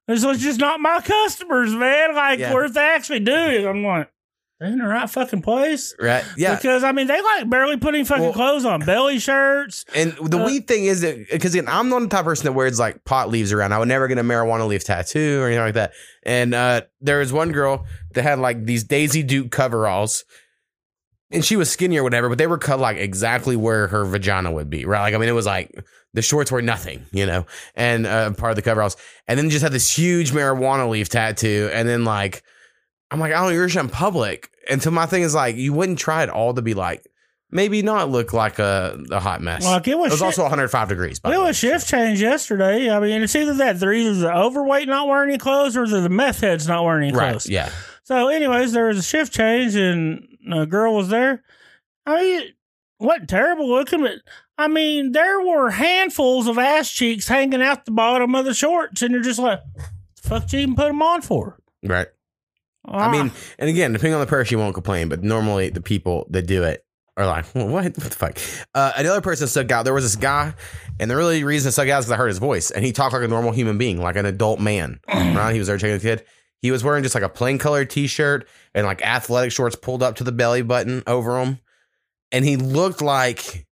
It's 0.07 0.23
just 0.23 0.59
not 0.59 0.79
my 0.79 1.01
customers, 1.01 1.73
man. 1.73 2.15
Like 2.15 2.39
Yeah. 2.39 2.53
where 2.53 2.65
if 2.65 2.73
they 2.73 2.81
actually 2.81 3.19
do 3.19 3.33
it, 3.35 3.65
I'm 3.65 3.83
like, 3.83 4.09
in 4.59 4.79
the 4.79 4.85
right 4.87 5.07
fucking 5.09 5.41
place. 5.43 5.93
right 5.99 6.25
yeah 6.35 6.55
Because 6.55 6.83
I 6.83 6.91
mean, 6.91 7.05
they 7.07 7.21
like 7.21 7.49
barely 7.49 7.77
putting 7.77 8.05
fucking 8.05 8.23
Well- 8.23 8.33
clothes 8.33 8.65
on, 8.65 8.79
belly 8.81 9.19
shirts. 9.19 9.85
And 9.93 10.13
the 10.13 10.39
Uh, 10.39 10.45
weird 10.45 10.67
thing 10.67 10.85
is 10.85 11.01
that 11.01 11.29
because 11.31 11.55
I'm 11.55 11.89
not 11.89 11.99
the 11.99 12.07
type 12.07 12.21
of 12.21 12.25
person 12.25 12.45
that 12.45 12.53
wears 12.53 12.79
like 12.79 13.05
pot 13.05 13.29
leaves 13.29 13.53
around. 13.53 13.73
I 13.73 13.77
would 13.79 13.87
never 13.87 14.07
get 14.07 14.17
a 14.17 14.23
marijuana 14.23 14.67
leaf 14.67 14.83
tattoo 14.83 15.41
or 15.41 15.45
anything 15.47 15.63
like 15.63 15.73
that. 15.75 15.93
And 16.23 16.55
uh, 16.55 16.81
there 17.01 17.19
was 17.19 17.31
one 17.31 17.51
girl 17.51 17.85
that 18.13 18.23
had 18.23 18.39
like 18.39 18.65
these 18.65 18.83
Daisy 18.83 19.21
Duke 19.21 19.51
coveralls, 19.51 20.25
and 21.29 21.45
she 21.45 21.55
was 21.55 21.69
skinny 21.69 21.97
or 21.97 22.03
whatever, 22.03 22.27
but 22.29 22.37
they 22.39 22.47
were 22.47 22.57
cut 22.57 22.79
like 22.79 22.97
exactly 22.97 23.55
where 23.55 23.87
her 23.89 24.05
vagina 24.05 24.51
would 24.51 24.69
be. 24.69 24.85
Right? 24.85 25.01
Like 25.01 25.13
I 25.13 25.17
mean, 25.17 25.29
it 25.29 25.33
was 25.33 25.45
like 25.45 25.71
the 26.13 26.21
shorts 26.23 26.51
were 26.51 26.63
nothing, 26.63 27.05
you 27.11 27.25
know, 27.27 27.45
and 27.75 28.07
uh, 28.07 28.31
part 28.31 28.51
of 28.51 28.55
the 28.55 28.61
coveralls, 28.63 28.97
and 29.27 29.37
then 29.37 29.49
just 29.51 29.61
had 29.61 29.71
this 29.71 29.95
huge 29.95 30.31
marijuana 30.31 30.89
leaf 30.89 31.09
tattoo, 31.09 31.69
and 31.71 31.87
then 31.87 32.05
like. 32.05 32.41
I'm 33.11 33.19
like, 33.19 33.33
I 33.33 33.41
don't 33.43 33.53
you're 33.53 33.67
in 33.79 33.89
public. 33.89 34.49
And 34.69 34.81
so 34.83 34.91
my 34.91 35.05
thing 35.05 35.21
is 35.23 35.33
like, 35.33 35.55
you 35.55 35.73
wouldn't 35.73 35.99
try 35.99 36.23
it 36.23 36.29
all 36.29 36.53
to 36.53 36.61
be 36.61 36.73
like, 36.73 37.07
maybe 37.49 37.81
not 37.81 38.09
look 38.09 38.33
like 38.33 38.59
a, 38.59 39.01
a 39.11 39.19
hot 39.19 39.41
mess. 39.41 39.63
Like 39.63 39.87
it 39.87 39.91
It 39.91 39.97
was, 39.97 40.11
was 40.11 40.21
also 40.21 40.41
105 40.41 40.89
degrees. 40.89 41.19
By 41.19 41.33
it 41.33 41.37
was 41.39 41.55
shift 41.57 41.87
change 41.87 42.21
yesterday. 42.21 42.89
I 42.89 42.99
mean, 42.99 43.21
it's 43.21 43.35
either 43.35 43.53
that 43.55 43.79
they're 43.79 43.93
either 43.93 44.13
the 44.15 44.33
overweight 44.35 44.87
not 44.89 45.07
wearing 45.07 45.29
any 45.29 45.37
clothes 45.37 45.77
or 45.77 45.87
the 45.87 46.09
meth 46.09 46.41
heads 46.41 46.67
not 46.67 46.83
wearing 46.83 47.07
any 47.09 47.17
Right. 47.17 47.29
clothes. 47.31 47.47
Yeah. 47.47 47.69
So, 48.03 48.27
anyways, 48.27 48.73
there 48.73 48.87
was 48.87 48.97
a 48.97 49.03
shift 49.03 49.33
change 49.33 49.75
and 49.75 50.27
a 50.51 50.65
girl 50.65 50.95
was 50.95 51.07
there. 51.09 51.43
I 52.05 52.21
mean, 52.21 52.41
wasn't 52.99 53.29
terrible 53.29 53.69
looking, 53.69 54.01
but 54.01 54.15
I 54.57 54.67
mean, 54.67 55.11
there 55.13 55.39
were 55.41 55.69
handfuls 55.69 56.47
of 56.47 56.57
ass 56.57 56.91
cheeks 56.91 57.27
hanging 57.27 57.61
out 57.61 57.85
the 57.85 57.91
bottom 57.91 58.33
of 58.35 58.43
the 58.45 58.53
shorts, 58.53 59.01
and 59.01 59.13
you're 59.13 59.21
just 59.21 59.39
like, 59.39 59.59
the 60.21 60.27
fuck 60.29 60.51
you 60.51 60.59
even 60.59 60.75
put 60.75 60.87
them 60.87 61.01
on 61.01 61.21
for? 61.21 61.59
Right. 61.83 62.07
Ah. 62.87 63.09
I 63.09 63.11
mean, 63.11 63.31
and 63.59 63.69
again, 63.69 63.93
depending 63.93 64.13
on 64.13 64.21
the 64.21 64.27
person, 64.27 64.57
you 64.57 64.63
won't 64.63 64.73
complain, 64.73 65.09
but 65.09 65.23
normally 65.23 65.69
the 65.69 65.81
people 65.81 66.27
that 66.29 66.43
do 66.43 66.63
it 66.63 66.85
are 67.17 67.25
like, 67.25 67.45
well, 67.53 67.67
what? 67.67 67.83
What 67.83 67.95
the 67.95 68.11
fuck? 68.11 68.37
Uh, 68.73 68.93
another 68.95 69.21
person 69.21 69.47
stuck 69.47 69.71
out. 69.71 69.83
There 69.83 69.93
was 69.93 70.03
this 70.03 70.15
guy, 70.15 70.53
and 70.99 71.09
the 71.09 71.15
really 71.15 71.43
reason 71.43 71.69
it 71.69 71.71
stuck 71.73 71.89
out 71.89 71.99
is 71.99 72.05
because 72.05 72.11
I 72.11 72.17
heard 72.17 72.27
his 72.29 72.37
voice, 72.37 72.71
and 72.71 72.85
he 72.85 72.91
talked 72.91 73.13
like 73.13 73.23
a 73.23 73.27
normal 73.27 73.51
human 73.51 73.77
being, 73.77 73.99
like 73.99 74.15
an 74.15 74.25
adult 74.25 74.59
man. 74.59 74.99
right? 75.07 75.51
He 75.51 75.59
was 75.59 75.67
there 75.67 75.77
checking 75.77 75.97
the 75.97 76.01
kid. 76.01 76.25
He 76.61 76.71
was 76.71 76.83
wearing 76.83 77.03
just 77.03 77.15
like 77.15 77.23
a 77.23 77.29
plain 77.29 77.57
colored 77.59 77.89
t 77.89 78.07
shirt 78.07 78.47
and 78.73 78.85
like 78.85 79.05
athletic 79.05 79.51
shorts 79.51 79.75
pulled 79.75 80.01
up 80.01 80.15
to 80.15 80.23
the 80.23 80.31
belly 80.31 80.63
button 80.63 81.03
over 81.05 81.39
him. 81.41 81.59
And 82.31 82.43
he 82.43 82.57
looked 82.57 83.01
like 83.01 83.67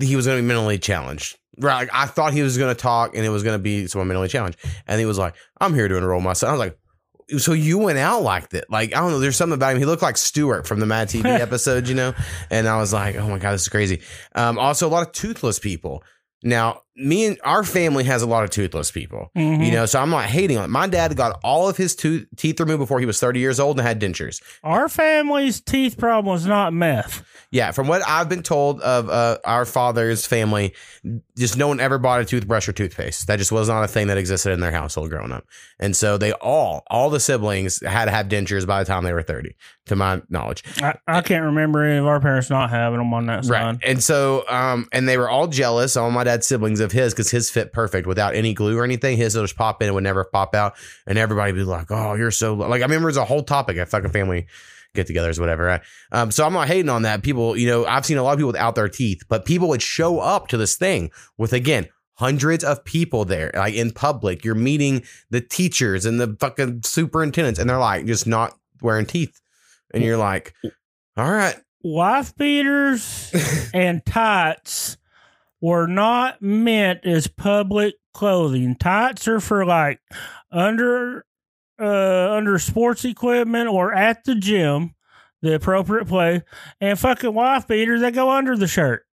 he 0.00 0.16
was 0.16 0.26
going 0.26 0.38
to 0.38 0.42
be 0.42 0.48
mentally 0.48 0.78
challenged. 0.78 1.38
Right. 1.58 1.74
Like 1.74 1.90
I 1.92 2.06
thought 2.06 2.32
he 2.32 2.42
was 2.42 2.56
going 2.56 2.74
to 2.74 2.80
talk 2.80 3.14
and 3.14 3.24
it 3.24 3.28
was 3.28 3.42
going 3.42 3.54
to 3.54 3.62
be 3.62 3.86
someone 3.86 4.08
mentally 4.08 4.28
challenged. 4.28 4.58
And 4.86 4.98
he 4.98 5.06
was 5.06 5.18
like, 5.18 5.34
I'm 5.60 5.74
here 5.74 5.88
to 5.88 5.96
enroll 5.96 6.20
my 6.20 6.32
son. 6.32 6.48
I 6.48 6.52
was 6.52 6.58
like, 6.58 6.78
so 7.36 7.52
you 7.52 7.78
went 7.78 7.98
out 7.98 8.22
like 8.22 8.48
that? 8.50 8.70
Like, 8.70 8.94
I 8.96 9.00
don't 9.00 9.10
know. 9.10 9.18
There's 9.20 9.36
something 9.36 9.54
about 9.54 9.72
him. 9.72 9.78
He 9.78 9.84
looked 9.84 10.02
like 10.02 10.16
Stuart 10.16 10.66
from 10.66 10.80
the 10.80 10.86
Mad 10.86 11.08
TV 11.08 11.24
episode, 11.40 11.86
you 11.88 11.94
know? 11.94 12.14
And 12.50 12.66
I 12.66 12.78
was 12.78 12.92
like, 12.92 13.16
oh 13.16 13.28
my 13.28 13.38
God, 13.38 13.52
this 13.52 13.62
is 13.62 13.68
crazy. 13.68 14.00
Um, 14.34 14.58
also, 14.58 14.88
a 14.88 14.90
lot 14.90 15.06
of 15.06 15.12
toothless 15.12 15.58
people. 15.58 16.02
Now, 16.42 16.82
me 16.94 17.26
and 17.26 17.36
our 17.42 17.64
family 17.64 18.04
has 18.04 18.22
a 18.22 18.26
lot 18.26 18.44
of 18.44 18.50
toothless 18.50 18.92
people, 18.92 19.30
Mhm. 19.36 19.64
you 19.66 19.72
know, 19.72 19.86
so 19.86 20.00
I'm 20.00 20.10
not 20.10 20.26
hating 20.26 20.56
on 20.56 20.64
it. 20.66 20.68
My 20.68 20.86
dad 20.86 21.16
got 21.16 21.40
all 21.42 21.68
of 21.68 21.76
his 21.76 21.96
tooth, 21.96 22.26
teeth 22.36 22.60
removed 22.60 22.78
before 22.78 23.00
he 23.00 23.06
was 23.06 23.18
30 23.18 23.40
years 23.40 23.58
old 23.58 23.76
and 23.78 23.86
had 23.86 24.00
dentures. 24.00 24.40
our 24.62 24.88
family's 24.88 25.60
teeth 25.60 25.98
problem 25.98 26.32
was 26.32 26.46
not 26.46 26.72
meth. 26.72 27.24
Yeah, 27.50 27.70
from 27.70 27.88
what 27.88 28.02
I've 28.06 28.28
been 28.28 28.42
told 28.42 28.82
of 28.82 29.08
uh, 29.08 29.38
our 29.42 29.64
father's 29.64 30.26
family, 30.26 30.74
just 31.36 31.56
no 31.56 31.66
one 31.66 31.80
ever 31.80 31.96
bought 31.98 32.20
a 32.20 32.26
toothbrush 32.26 32.68
or 32.68 32.72
toothpaste. 32.72 33.26
That 33.26 33.38
just 33.38 33.50
was 33.50 33.68
not 33.68 33.82
a 33.84 33.88
thing 33.88 34.08
that 34.08 34.18
existed 34.18 34.52
in 34.52 34.60
their 34.60 34.70
household 34.70 35.08
growing 35.08 35.32
up. 35.32 35.46
And 35.80 35.96
so 35.96 36.18
they 36.18 36.32
all, 36.32 36.82
all 36.88 37.08
the 37.08 37.20
siblings 37.20 37.82
had 37.82 38.04
to 38.04 38.10
have 38.10 38.28
dentures 38.28 38.66
by 38.66 38.82
the 38.82 38.86
time 38.86 39.04
they 39.04 39.14
were 39.14 39.22
30, 39.22 39.56
to 39.86 39.96
my 39.96 40.20
knowledge. 40.28 40.62
I, 40.82 40.96
I 41.06 41.22
can't 41.22 41.44
remember 41.46 41.82
any 41.84 41.96
of 41.98 42.06
our 42.06 42.20
parents 42.20 42.50
not 42.50 42.68
having 42.68 42.98
them 42.98 43.14
on 43.14 43.24
that 43.26 43.46
Right. 43.46 43.62
side. 43.62 43.78
And 43.82 44.02
so, 44.02 44.44
um, 44.50 44.86
and 44.92 45.08
they 45.08 45.16
were 45.16 45.30
all 45.30 45.46
jealous, 45.46 45.96
all 45.96 46.10
my 46.10 46.24
dad's 46.24 46.46
siblings 46.46 46.80
of 46.80 46.92
his, 46.92 47.14
because 47.14 47.30
his 47.30 47.48
fit 47.50 47.72
perfect 47.72 48.06
without 48.06 48.34
any 48.34 48.52
glue 48.52 48.76
or 48.78 48.84
anything. 48.84 49.16
His 49.16 49.34
would 49.36 49.42
just 49.44 49.56
pop 49.56 49.80
in, 49.80 49.88
it 49.88 49.92
would 49.94 50.04
never 50.04 50.24
pop 50.24 50.54
out. 50.54 50.74
And 51.06 51.16
everybody 51.16 51.52
would 51.52 51.58
be 51.58 51.64
like, 51.64 51.90
oh, 51.90 52.12
you're 52.12 52.30
so, 52.30 52.52
like, 52.52 52.82
I 52.82 52.84
remember 52.84 53.08
it 53.08 53.12
was 53.12 53.16
a 53.16 53.24
whole 53.24 53.42
topic 53.42 53.78
at 53.78 53.88
fucking 53.88 54.10
family 54.10 54.48
get 55.02 55.08
togethers, 55.08 55.38
or 55.38 55.42
whatever. 55.42 55.64
Right? 55.64 55.80
Um, 56.12 56.30
so 56.30 56.44
I'm 56.44 56.52
not 56.52 56.68
hating 56.68 56.88
on 56.88 57.02
that. 57.02 57.22
People, 57.22 57.56
you 57.56 57.66
know, 57.66 57.86
I've 57.86 58.06
seen 58.06 58.18
a 58.18 58.22
lot 58.22 58.32
of 58.32 58.38
people 58.38 58.48
without 58.48 58.74
their 58.74 58.88
teeth, 58.88 59.22
but 59.28 59.44
people 59.44 59.68
would 59.68 59.82
show 59.82 60.20
up 60.20 60.48
to 60.48 60.56
this 60.56 60.76
thing 60.76 61.10
with, 61.36 61.52
again, 61.52 61.88
hundreds 62.14 62.64
of 62.64 62.84
people 62.84 63.24
there, 63.24 63.50
like 63.54 63.74
in 63.74 63.90
public. 63.90 64.44
You're 64.44 64.54
meeting 64.54 65.04
the 65.30 65.40
teachers 65.40 66.04
and 66.04 66.20
the 66.20 66.36
fucking 66.40 66.82
superintendents, 66.82 67.58
and 67.58 67.68
they're 67.70 67.78
like 67.78 68.06
just 68.06 68.26
not 68.26 68.58
wearing 68.82 69.06
teeth 69.06 69.40
and 69.92 70.02
you're 70.02 70.18
like, 70.18 70.54
all 71.16 71.30
right, 71.30 71.56
Wife 71.82 72.36
beaters 72.36 73.32
and 73.74 74.04
tights 74.04 74.96
were 75.60 75.86
not 75.86 76.42
meant 76.42 77.04
as 77.04 77.28
public 77.28 77.94
clothing. 78.12 78.76
Tights 78.76 79.28
are 79.28 79.40
for 79.40 79.64
like 79.64 80.00
under 80.50 81.24
uh 81.80 82.32
under 82.32 82.58
sports 82.58 83.04
equipment 83.04 83.68
or 83.68 83.94
at 83.94 84.24
the 84.24 84.34
gym, 84.34 84.94
the 85.42 85.54
appropriate 85.54 86.06
place. 86.08 86.42
And 86.80 86.98
fucking 86.98 87.34
wife 87.34 87.66
beaters 87.66 88.00
that 88.00 88.14
go 88.14 88.30
under 88.30 88.56
the 88.56 88.66
shirt. 88.66 89.04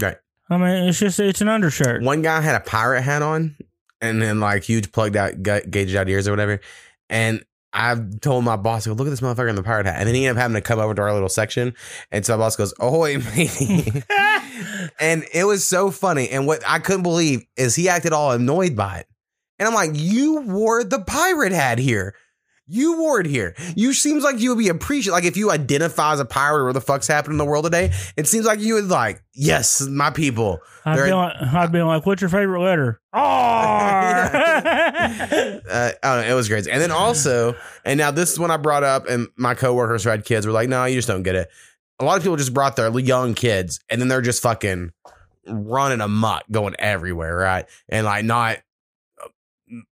right. 0.00 0.16
I 0.48 0.56
mean, 0.56 0.88
it's 0.88 0.98
just 0.98 1.20
it's 1.20 1.40
an 1.40 1.48
undershirt. 1.48 2.02
One 2.02 2.22
guy 2.22 2.40
had 2.40 2.56
a 2.56 2.60
pirate 2.60 3.02
hat 3.02 3.22
on, 3.22 3.56
and 4.00 4.20
then 4.20 4.40
like 4.40 4.64
huge 4.64 4.90
plugged 4.90 5.14
out, 5.16 5.40
ga- 5.42 5.64
gauged 5.64 5.94
out 5.94 6.08
ears 6.08 6.26
or 6.26 6.32
whatever. 6.32 6.60
And 7.08 7.44
I 7.72 7.96
told 8.20 8.44
my 8.44 8.56
boss, 8.56 8.84
go, 8.84 8.94
look 8.94 9.06
at 9.06 9.10
this 9.10 9.20
motherfucker 9.20 9.48
in 9.48 9.54
the 9.54 9.62
pirate 9.62 9.86
hat. 9.86 9.96
And 9.98 10.08
then 10.08 10.14
he 10.16 10.26
ended 10.26 10.38
up 10.38 10.42
having 10.42 10.56
to 10.56 10.60
come 10.60 10.80
over 10.80 10.92
to 10.92 11.02
our 11.02 11.12
little 11.12 11.28
section. 11.28 11.74
And 12.10 12.26
so 12.26 12.36
my 12.36 12.42
boss 12.44 12.56
goes, 12.56 12.74
Ahoy, 12.80 13.18
matey. 13.18 14.02
and 15.00 15.24
it 15.32 15.44
was 15.44 15.64
so 15.64 15.92
funny. 15.92 16.28
And 16.30 16.48
what 16.48 16.64
I 16.66 16.80
couldn't 16.80 17.04
believe 17.04 17.44
is 17.56 17.76
he 17.76 17.88
acted 17.88 18.12
all 18.12 18.32
annoyed 18.32 18.74
by 18.74 18.98
it. 18.98 19.06
And 19.60 19.68
I'm 19.68 19.74
like, 19.74 19.90
you 19.92 20.40
wore 20.40 20.82
the 20.82 21.00
pirate 21.00 21.52
hat 21.52 21.78
here. 21.78 22.14
You 22.66 22.98
wore 22.98 23.20
it 23.20 23.26
here. 23.26 23.54
You 23.74 23.92
seems 23.92 24.24
like 24.24 24.38
you 24.38 24.50
would 24.50 24.58
be 24.58 24.68
appreciated. 24.68 25.12
Like 25.12 25.24
if 25.24 25.36
you 25.36 25.50
identify 25.50 26.12
as 26.12 26.20
a 26.20 26.24
pirate 26.24 26.60
or 26.60 26.64
what 26.66 26.72
the 26.74 26.80
fuck's 26.80 27.08
happening 27.08 27.34
in 27.34 27.38
the 27.38 27.44
world 27.44 27.64
today, 27.64 27.92
it 28.16 28.26
seems 28.26 28.46
like 28.46 28.60
you 28.60 28.74
would 28.74 28.88
like, 28.88 29.22
yes, 29.34 29.80
my 29.82 30.10
people. 30.10 30.60
I'd 30.84 31.04
be, 31.04 31.12
like, 31.12 31.34
I'd 31.42 31.72
be 31.72 31.82
like, 31.82 32.06
"What's 32.06 32.22
your 32.22 32.30
favorite 32.30 32.62
letter?" 32.62 33.00
Uh, 35.70 35.92
know, 36.02 36.20
it 36.20 36.34
was 36.34 36.48
great. 36.48 36.66
And 36.66 36.80
then 36.80 36.90
also, 36.90 37.54
and 37.84 37.98
now 37.98 38.10
this 38.10 38.32
is 38.32 38.38
when 38.38 38.50
I 38.50 38.56
brought 38.56 38.84
up, 38.84 39.08
and 39.08 39.28
my 39.36 39.54
coworkers 39.54 40.04
who 40.04 40.10
had 40.10 40.24
kids 40.24 40.46
were 40.46 40.52
like, 40.52 40.68
"No, 40.68 40.84
you 40.84 40.94
just 40.94 41.08
don't 41.08 41.22
get 41.22 41.34
it." 41.34 41.48
A 41.98 42.04
lot 42.04 42.16
of 42.16 42.22
people 42.22 42.36
just 42.36 42.54
brought 42.54 42.76
their 42.76 42.96
young 42.98 43.34
kids, 43.34 43.80
and 43.90 44.00
then 44.00 44.08
they're 44.08 44.22
just 44.22 44.42
fucking 44.42 44.92
running 45.46 46.00
amok, 46.00 46.44
going 46.50 46.74
everywhere, 46.78 47.36
right? 47.36 47.66
And 47.88 48.06
like 48.06 48.24
not 48.24 48.56
uh, 48.56 48.60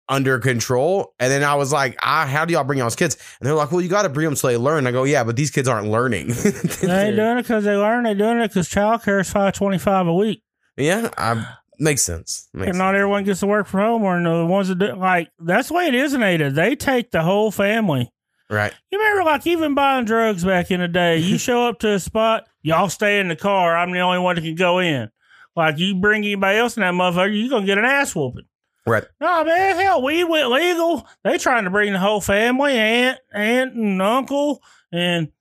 under 0.08 0.38
control. 0.38 1.14
And 1.18 1.30
then 1.30 1.42
I 1.42 1.54
was 1.54 1.72
like, 1.72 1.98
ah, 2.02 2.26
"How 2.26 2.44
do 2.44 2.52
y'all 2.52 2.64
bring 2.64 2.78
y'all's 2.78 2.96
kids?" 2.96 3.16
And 3.40 3.46
they're 3.46 3.54
like, 3.54 3.72
"Well, 3.72 3.80
you 3.80 3.88
got 3.88 4.02
to 4.02 4.08
bring 4.08 4.24
them 4.24 4.36
so 4.36 4.48
they 4.48 4.56
learn." 4.56 4.86
I 4.86 4.92
go, 4.92 5.04
"Yeah, 5.04 5.24
but 5.24 5.36
these 5.36 5.50
kids 5.50 5.68
aren't 5.68 5.88
learning." 5.88 6.28
they 6.80 7.06
ain't 7.08 7.16
doing 7.16 7.38
it 7.38 7.42
because 7.42 7.64
they 7.64 7.76
learn. 7.76 8.04
They're 8.04 8.14
doing 8.14 8.38
it 8.40 8.48
because 8.48 8.68
childcare 8.68 9.20
is 9.20 9.30
five 9.30 9.54
twenty 9.54 9.78
five 9.78 10.06
a 10.06 10.14
week, 10.14 10.42
yeah, 10.76 11.10
I, 11.16 11.46
makes 11.78 12.02
sense. 12.02 12.48
Makes 12.52 12.70
and 12.70 12.78
not 12.78 12.94
everyone 12.94 13.24
gets 13.24 13.40
to 13.40 13.46
work 13.46 13.66
from 13.66 13.80
home. 13.80 14.02
Or 14.02 14.22
the 14.22 14.46
ones 14.46 14.68
that 14.68 14.78
do, 14.78 14.94
like 14.94 15.30
that's 15.38 15.68
the 15.68 15.74
way 15.74 15.86
it 15.86 15.94
is 15.94 16.14
in 16.14 16.22
Ada. 16.22 16.50
They 16.50 16.76
take 16.76 17.10
the 17.10 17.22
whole 17.22 17.50
family. 17.50 18.12
right. 18.50 18.72
You 18.90 18.98
remember, 18.98 19.24
like 19.24 19.46
even 19.46 19.74
buying 19.74 20.04
drugs 20.04 20.44
back 20.44 20.70
in 20.70 20.80
the 20.80 20.88
day. 20.88 21.18
You 21.18 21.38
show 21.38 21.66
up 21.66 21.78
to 21.80 21.94
a 21.94 21.98
spot, 21.98 22.46
y'all 22.62 22.88
stay 22.88 23.20
in 23.20 23.28
the 23.28 23.36
car. 23.36 23.76
I'm 23.76 23.92
the 23.92 24.00
only 24.00 24.18
one 24.18 24.36
that 24.36 24.42
can 24.42 24.54
go 24.54 24.78
in. 24.78 25.10
Like 25.54 25.78
you 25.78 25.94
bring 25.94 26.22
anybody 26.22 26.58
else 26.58 26.76
in 26.76 26.82
that 26.82 26.92
motherfucker, 26.92 27.34
you 27.34 27.48
gonna 27.48 27.64
get 27.66 27.78
an 27.78 27.86
ass 27.86 28.14
whooping. 28.14 28.44
Right. 28.86 29.04
No 29.20 29.44
man, 29.44 29.76
hell, 29.76 30.02
weed 30.02 30.24
went 30.24 30.50
legal. 30.50 31.06
They 31.24 31.38
trying 31.38 31.64
to 31.64 31.70
bring 31.70 31.92
the 31.92 31.98
whole 31.98 32.20
family, 32.20 32.72
aunt, 32.74 33.18
aunt, 33.34 33.74
and 33.74 34.00
uncle, 34.00 34.62
and 34.92 35.32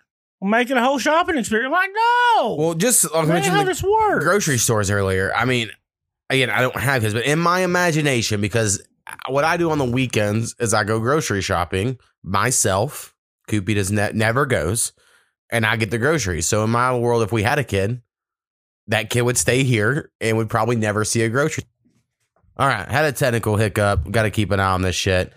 making 0.42 0.78
a 0.78 0.84
whole 0.84 0.98
shopping 1.00 1.38
experience. 1.38 1.72
Like 1.72 1.92
no, 1.94 2.56
Well, 2.58 2.74
just 2.74 3.04
like 3.14 3.26
I 3.26 3.28
mentioned 3.28 3.56
how 3.56 3.64
the 3.64 3.70
this 3.70 3.84
works. 3.84 4.24
grocery 4.26 4.58
stores 4.58 4.90
earlier. 4.90 5.32
I 5.36 5.46
mean, 5.46 5.70
again, 6.30 6.50
I 6.50 6.62
don't 6.62 6.76
have 6.76 7.04
his, 7.04 7.14
but 7.14 7.26
in 7.26 7.40
my 7.40 7.60
imagination, 7.60 8.42
because 8.42 8.82
what 9.30 9.44
I 9.44 9.58
do 9.58 9.70
on 9.70 9.78
the 9.78 9.86
weekends 9.86 10.56
is 10.60 10.74
I 10.74 10.84
go 10.84 11.00
grocery 11.00 11.42
shopping 11.42 12.00
myself. 12.24 13.14
Koopy 13.48 13.76
does 13.76 13.92
ne- 13.92 14.12
never 14.14 14.46
goes, 14.48 14.92
and 15.52 15.66
I 15.66 15.76
get 15.76 15.92
the 15.92 16.00
groceries. 16.00 16.48
So 16.48 16.64
in 16.64 16.72
my 16.72 16.98
world, 16.98 17.22
if 17.22 17.32
we 17.32 17.44
had 17.44 17.60
a 17.60 17.64
kid, 17.64 18.02
that 18.88 19.10
kid 19.12 19.22
would 19.22 19.38
stay 19.38 19.64
here 19.64 20.12
and 20.20 20.38
would 20.38 20.50
probably 20.50 20.76
never 20.76 21.06
see 21.06 21.22
a 21.22 21.30
grocery. 21.30 21.66
All 22.58 22.68
right, 22.68 22.88
had 22.88 23.06
a 23.06 23.12
technical 23.12 23.58
hiccup. 23.58 24.10
Got 24.10 24.24
to 24.24 24.32
keep 24.32 24.52
an 24.52 24.60
eye 24.60 24.72
on 24.72 24.82
this 24.82 24.96
shit. 24.96 25.34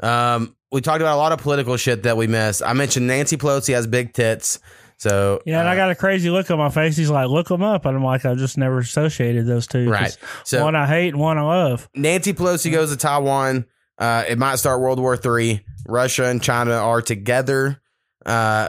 Um, 0.00 0.56
we 0.72 0.80
talked 0.80 1.00
about 1.00 1.14
a 1.14 1.18
lot 1.18 1.32
of 1.32 1.40
political 1.40 1.76
shit 1.76 2.02
that 2.04 2.16
we 2.16 2.26
missed. 2.26 2.62
I 2.64 2.72
mentioned 2.74 3.06
Nancy 3.06 3.36
Pelosi 3.36 3.74
has 3.74 3.86
big 3.86 4.12
tits. 4.12 4.60
So 4.98 5.40
Yeah, 5.46 5.60
and 5.60 5.68
uh, 5.68 5.72
I 5.72 5.76
got 5.76 5.90
a 5.90 5.94
crazy 5.94 6.28
look 6.28 6.50
on 6.50 6.58
my 6.58 6.68
face. 6.68 6.94
He's 6.96 7.08
like, 7.08 7.28
"Look 7.28 7.48
them 7.48 7.62
up," 7.62 7.86
and 7.86 7.96
I'm 7.96 8.04
like, 8.04 8.26
"I 8.26 8.34
just 8.34 8.58
never 8.58 8.78
associated 8.78 9.46
those 9.46 9.66
two. 9.66 9.88
Right. 9.88 10.16
So 10.44 10.62
one 10.62 10.76
I 10.76 10.86
hate 10.86 11.08
and 11.08 11.18
one 11.18 11.38
I 11.38 11.42
love." 11.42 11.88
Nancy 11.94 12.34
Pelosi 12.34 12.70
goes 12.70 12.90
to 12.90 12.98
Taiwan. 12.98 13.64
Uh, 13.96 14.24
it 14.28 14.38
might 14.38 14.56
start 14.56 14.80
World 14.80 15.00
War 15.00 15.16
Three. 15.16 15.64
Russia 15.86 16.26
and 16.26 16.42
China 16.42 16.72
are 16.72 17.00
together. 17.00 17.80
Uh, 18.26 18.68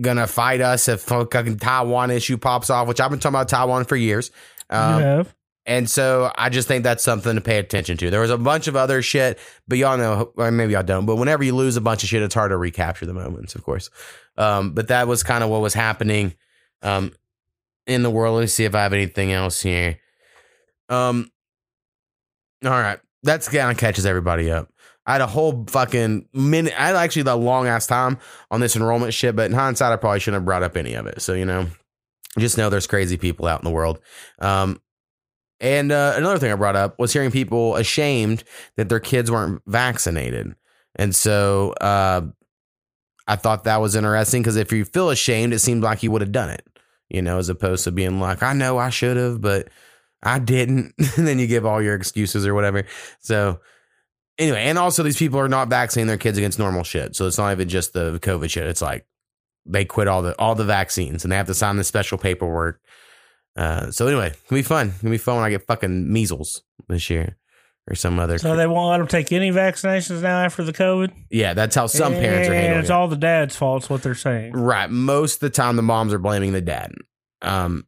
gonna 0.00 0.26
fight 0.26 0.60
us 0.60 0.88
if 0.88 1.02
fucking 1.02 1.58
Taiwan 1.58 2.10
issue 2.10 2.36
pops 2.36 2.68
off, 2.70 2.88
which 2.88 3.00
I've 3.00 3.10
been 3.10 3.20
talking 3.20 3.36
about 3.36 3.48
Taiwan 3.48 3.84
for 3.84 3.94
years. 3.94 4.32
you 4.72 4.76
Um, 4.76 5.00
have. 5.02 5.34
And 5.70 5.88
so 5.88 6.32
I 6.36 6.48
just 6.48 6.66
think 6.66 6.82
that's 6.82 7.04
something 7.04 7.36
to 7.36 7.40
pay 7.40 7.58
attention 7.58 7.96
to. 7.98 8.10
There 8.10 8.20
was 8.20 8.32
a 8.32 8.36
bunch 8.36 8.66
of 8.66 8.74
other 8.74 9.02
shit, 9.02 9.38
but 9.68 9.78
y'all 9.78 9.96
know, 9.96 10.32
or 10.36 10.50
maybe 10.50 10.72
y'all 10.72 10.82
don't, 10.82 11.06
but 11.06 11.14
whenever 11.14 11.44
you 11.44 11.54
lose 11.54 11.76
a 11.76 11.80
bunch 11.80 12.02
of 12.02 12.08
shit, 12.08 12.22
it's 12.22 12.34
hard 12.34 12.50
to 12.50 12.56
recapture 12.56 13.06
the 13.06 13.14
moments, 13.14 13.54
of 13.54 13.62
course. 13.62 13.88
Um, 14.36 14.72
but 14.72 14.88
that 14.88 15.06
was 15.06 15.22
kind 15.22 15.44
of 15.44 15.48
what 15.48 15.60
was 15.60 15.72
happening 15.72 16.34
um, 16.82 17.12
in 17.86 18.02
the 18.02 18.10
world. 18.10 18.40
Let's 18.40 18.52
see 18.52 18.64
if 18.64 18.74
I 18.74 18.82
have 18.82 18.92
anything 18.92 19.30
else 19.30 19.62
here. 19.62 20.00
Um, 20.88 21.30
all 22.64 22.72
right. 22.72 22.98
That's 23.22 23.48
kind 23.48 23.70
of 23.70 23.76
catches 23.76 24.06
everybody 24.06 24.50
up. 24.50 24.72
I 25.06 25.12
had 25.12 25.20
a 25.20 25.28
whole 25.28 25.64
fucking 25.68 26.30
minute. 26.32 26.74
I 26.76 26.88
had 26.88 26.96
actually 26.96 27.22
the 27.22 27.36
long 27.36 27.68
ass 27.68 27.86
time 27.86 28.18
on 28.50 28.58
this 28.58 28.74
enrollment 28.74 29.14
shit, 29.14 29.36
but 29.36 29.46
in 29.48 29.52
hindsight, 29.52 29.92
I 29.92 29.96
probably 29.96 30.18
shouldn't 30.18 30.40
have 30.40 30.46
brought 30.46 30.64
up 30.64 30.76
any 30.76 30.94
of 30.94 31.06
it. 31.06 31.22
So, 31.22 31.34
you 31.34 31.44
know, 31.44 31.68
just 32.40 32.58
know 32.58 32.70
there's 32.70 32.88
crazy 32.88 33.16
people 33.16 33.46
out 33.46 33.60
in 33.60 33.64
the 33.64 33.70
world. 33.70 34.00
Um, 34.40 34.80
and 35.60 35.92
uh, 35.92 36.14
another 36.16 36.38
thing 36.38 36.52
I 36.52 36.56
brought 36.56 36.76
up 36.76 36.98
was 36.98 37.12
hearing 37.12 37.30
people 37.30 37.76
ashamed 37.76 38.44
that 38.76 38.88
their 38.88 39.00
kids 39.00 39.30
weren't 39.30 39.62
vaccinated. 39.66 40.54
And 40.96 41.14
so 41.14 41.72
uh, 41.80 42.22
I 43.28 43.36
thought 43.36 43.64
that 43.64 43.80
was 43.80 43.94
interesting 43.94 44.42
because 44.42 44.56
if 44.56 44.72
you 44.72 44.84
feel 44.84 45.10
ashamed, 45.10 45.52
it 45.52 45.60
seems 45.60 45.82
like 45.82 46.02
you 46.02 46.10
would 46.10 46.22
have 46.22 46.32
done 46.32 46.50
it, 46.50 46.66
you 47.08 47.22
know, 47.22 47.38
as 47.38 47.48
opposed 47.48 47.84
to 47.84 47.92
being 47.92 48.20
like, 48.20 48.42
I 48.42 48.54
know 48.54 48.78
I 48.78 48.90
should 48.90 49.16
have, 49.16 49.40
but 49.40 49.68
I 50.22 50.38
didn't. 50.38 50.94
and 51.16 51.26
then 51.26 51.38
you 51.38 51.46
give 51.46 51.66
all 51.66 51.82
your 51.82 51.94
excuses 51.94 52.46
or 52.46 52.54
whatever. 52.54 52.84
So 53.20 53.60
anyway, 54.38 54.62
and 54.64 54.78
also 54.78 55.02
these 55.02 55.18
people 55.18 55.38
are 55.38 55.48
not 55.48 55.68
vaccinating 55.68 56.08
their 56.08 56.16
kids 56.16 56.38
against 56.38 56.58
normal 56.58 56.84
shit. 56.84 57.14
So 57.14 57.26
it's 57.26 57.38
not 57.38 57.52
even 57.52 57.68
just 57.68 57.92
the 57.92 58.18
COVID 58.18 58.50
shit. 58.50 58.66
It's 58.66 58.82
like 58.82 59.06
they 59.66 59.84
quit 59.84 60.08
all 60.08 60.22
the 60.22 60.36
all 60.38 60.54
the 60.54 60.64
vaccines 60.64 61.24
and 61.24 61.30
they 61.30 61.36
have 61.36 61.46
to 61.46 61.54
sign 61.54 61.76
this 61.76 61.88
special 61.88 62.18
paperwork. 62.18 62.80
Uh, 63.56 63.90
so 63.90 64.06
anyway, 64.06 64.28
it's 64.28 64.42
gonna 64.48 64.58
be 64.60 64.62
fun. 64.64 64.88
It's 64.88 65.02
gonna 65.02 65.10
be 65.12 65.18
fun 65.18 65.36
when 65.36 65.44
I 65.44 65.50
get 65.50 65.66
fucking 65.66 66.12
measles 66.12 66.62
this 66.88 67.10
year 67.10 67.36
or 67.88 67.94
some 67.94 68.18
other. 68.18 68.38
So 68.38 68.54
they 68.56 68.66
won't 68.66 68.90
let 68.90 68.98
them 68.98 69.06
take 69.08 69.32
any 69.32 69.50
vaccinations 69.50 70.22
now 70.22 70.44
after 70.44 70.62
the 70.62 70.72
COVID. 70.72 71.12
yeah, 71.30 71.54
that's 71.54 71.74
how 71.74 71.86
some 71.86 72.12
parents 72.12 72.48
are 72.48 72.52
And 72.52 72.60
handling 72.62 72.80
It's 72.80 72.90
it. 72.90 72.92
all 72.92 73.08
the 73.08 73.16
dad's 73.16 73.56
fault. 73.56 73.90
What 73.90 74.02
they're 74.02 74.14
saying. 74.14 74.52
Right. 74.52 74.88
Most 74.90 75.34
of 75.36 75.40
the 75.40 75.50
time, 75.50 75.76
the 75.76 75.82
moms 75.82 76.12
are 76.12 76.18
blaming 76.18 76.52
the 76.52 76.60
dad. 76.60 76.92
Um, 77.42 77.86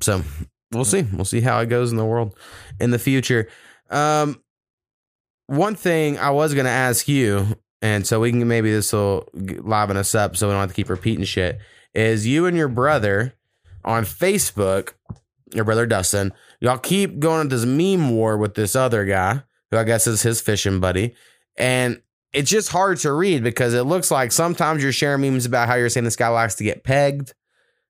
so 0.00 0.22
we'll 0.72 0.84
see. 0.84 1.02
We'll 1.12 1.24
see 1.24 1.40
how 1.40 1.58
it 1.60 1.66
goes 1.66 1.90
in 1.90 1.96
the 1.96 2.04
world 2.04 2.36
in 2.80 2.90
the 2.92 2.98
future. 2.98 3.48
Um, 3.90 4.40
one 5.48 5.74
thing 5.74 6.18
I 6.18 6.30
was 6.30 6.54
going 6.54 6.64
to 6.66 6.70
ask 6.70 7.08
you, 7.08 7.46
and 7.82 8.06
so 8.06 8.20
we 8.20 8.30
can 8.30 8.46
maybe 8.46 8.70
this 8.70 8.92
will 8.92 9.28
liven 9.34 9.96
us 9.96 10.14
up 10.14 10.36
so 10.36 10.46
we 10.46 10.52
don't 10.52 10.60
have 10.60 10.70
to 10.70 10.74
keep 10.74 10.88
repeating 10.88 11.24
shit, 11.24 11.58
is 11.94 12.26
you 12.26 12.46
and 12.46 12.56
your 12.56 12.68
brother 12.68 13.34
on 13.84 14.04
Facebook, 14.04 14.90
your 15.52 15.64
brother 15.64 15.86
Dustin, 15.86 16.32
y'all 16.60 16.78
keep 16.78 17.18
going 17.18 17.42
into 17.42 17.56
this 17.56 17.66
meme 17.66 18.10
war 18.10 18.36
with 18.38 18.54
this 18.54 18.74
other 18.76 19.04
guy 19.04 19.42
who 19.70 19.76
I 19.78 19.84
guess 19.84 20.06
is 20.06 20.22
his 20.22 20.40
fishing 20.40 20.80
buddy. 20.80 21.14
And 21.56 22.00
it's 22.32 22.50
just 22.50 22.70
hard 22.70 22.98
to 22.98 23.12
read 23.12 23.42
because 23.42 23.74
it 23.74 23.82
looks 23.82 24.10
like 24.10 24.32
sometimes 24.32 24.82
you're 24.82 24.92
sharing 24.92 25.20
memes 25.20 25.44
about 25.46 25.68
how 25.68 25.74
you're 25.74 25.90
saying 25.90 26.04
this 26.04 26.16
guy 26.16 26.28
likes 26.28 26.54
to 26.56 26.64
get 26.64 26.84
pegged. 26.84 27.34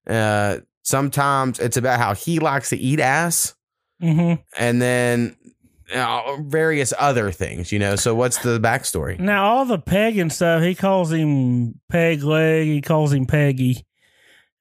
Uh, 0.06 0.58
sometimes 0.82 1.60
it's 1.60 1.76
about 1.76 2.00
how 2.00 2.14
he 2.14 2.38
likes 2.40 2.70
to 2.70 2.76
eat 2.76 2.98
ass, 3.00 3.54
hmm 4.00 4.34
and 4.58 4.82
then 4.82 5.36
uh, 5.94 6.36
various 6.40 6.92
other 6.98 7.30
things. 7.30 7.70
You 7.70 7.78
know. 7.78 7.94
So 7.94 8.16
what's 8.16 8.38
the 8.38 8.58
backstory? 8.58 9.18
Now 9.20 9.44
all 9.46 9.64
the 9.64 9.78
pegging 9.78 10.30
stuff, 10.30 10.62
he 10.62 10.74
calls 10.74 11.12
him 11.12 11.80
peg 11.88 12.24
leg. 12.24 12.66
He 12.66 12.80
calls 12.80 13.12
him 13.12 13.26
Peggy. 13.26 13.86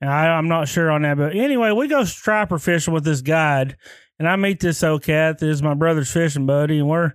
And 0.02 0.10
I, 0.10 0.30
I'm 0.30 0.48
not 0.48 0.68
sure 0.68 0.90
on 0.90 1.04
that, 1.04 1.18
but 1.18 1.36
anyway, 1.36 1.72
we 1.72 1.88
go 1.88 2.04
striper 2.04 2.58
fishing 2.58 2.94
with 2.94 3.04
this 3.04 3.22
guide, 3.22 3.78
and 4.18 4.28
I 4.28 4.36
meet 4.36 4.60
this 4.60 4.84
old 4.84 5.04
cat 5.04 5.38
that 5.38 5.48
is 5.48 5.62
my 5.62 5.76
brother's 5.76 6.12
fishing 6.12 6.48
buddy, 6.48 6.80
and 6.80 6.90
we're, 6.90 7.14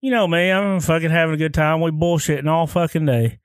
you 0.00 0.12
know 0.12 0.28
me, 0.28 0.50
I'm 0.50 0.78
fucking 0.78 1.10
having 1.10 1.34
a 1.34 1.38
good 1.38 1.52
time. 1.52 1.80
We 1.80 1.90
bullshitting 1.90 2.48
all 2.48 2.68
fucking 2.68 3.06
day. 3.06 3.40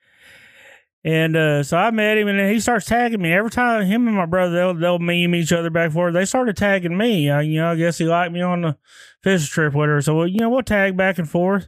And 1.06 1.36
uh, 1.36 1.64
so 1.64 1.76
I 1.76 1.92
met 1.92 2.18
him, 2.18 2.30
and 2.30 2.52
he 2.52 2.60
starts 2.62 2.86
tagging 2.86 3.22
me 3.22 3.34
every 3.34 3.50
time. 3.50 3.86
Him 3.86 4.08
and 4.08 4.16
my 4.16 4.26
brother, 4.26 4.56
they'll 4.56 4.74
they'll 4.74 5.00
meme 5.00 5.36
each 5.36 5.52
other 5.52 5.70
back 5.70 5.86
and 5.86 5.94
forth. 5.94 6.14
They 6.14 6.24
started 6.24 6.56
tagging 6.56 6.98
me. 6.98 7.30
I, 7.30 7.42
you 7.42 7.60
know, 7.60 7.72
I 7.72 7.76
guess 7.76 7.98
he 7.98 8.06
liked 8.06 8.32
me 8.32 8.42
on 8.42 8.62
the 8.62 8.78
fishing 9.22 9.48
trip 9.48 9.74
whatever. 9.74 10.02
So 10.02 10.24
you 10.24 10.40
know, 10.40 10.50
we'll 10.50 10.64
tag 10.64 10.96
back 10.96 11.18
and 11.18 11.30
forth. 11.30 11.68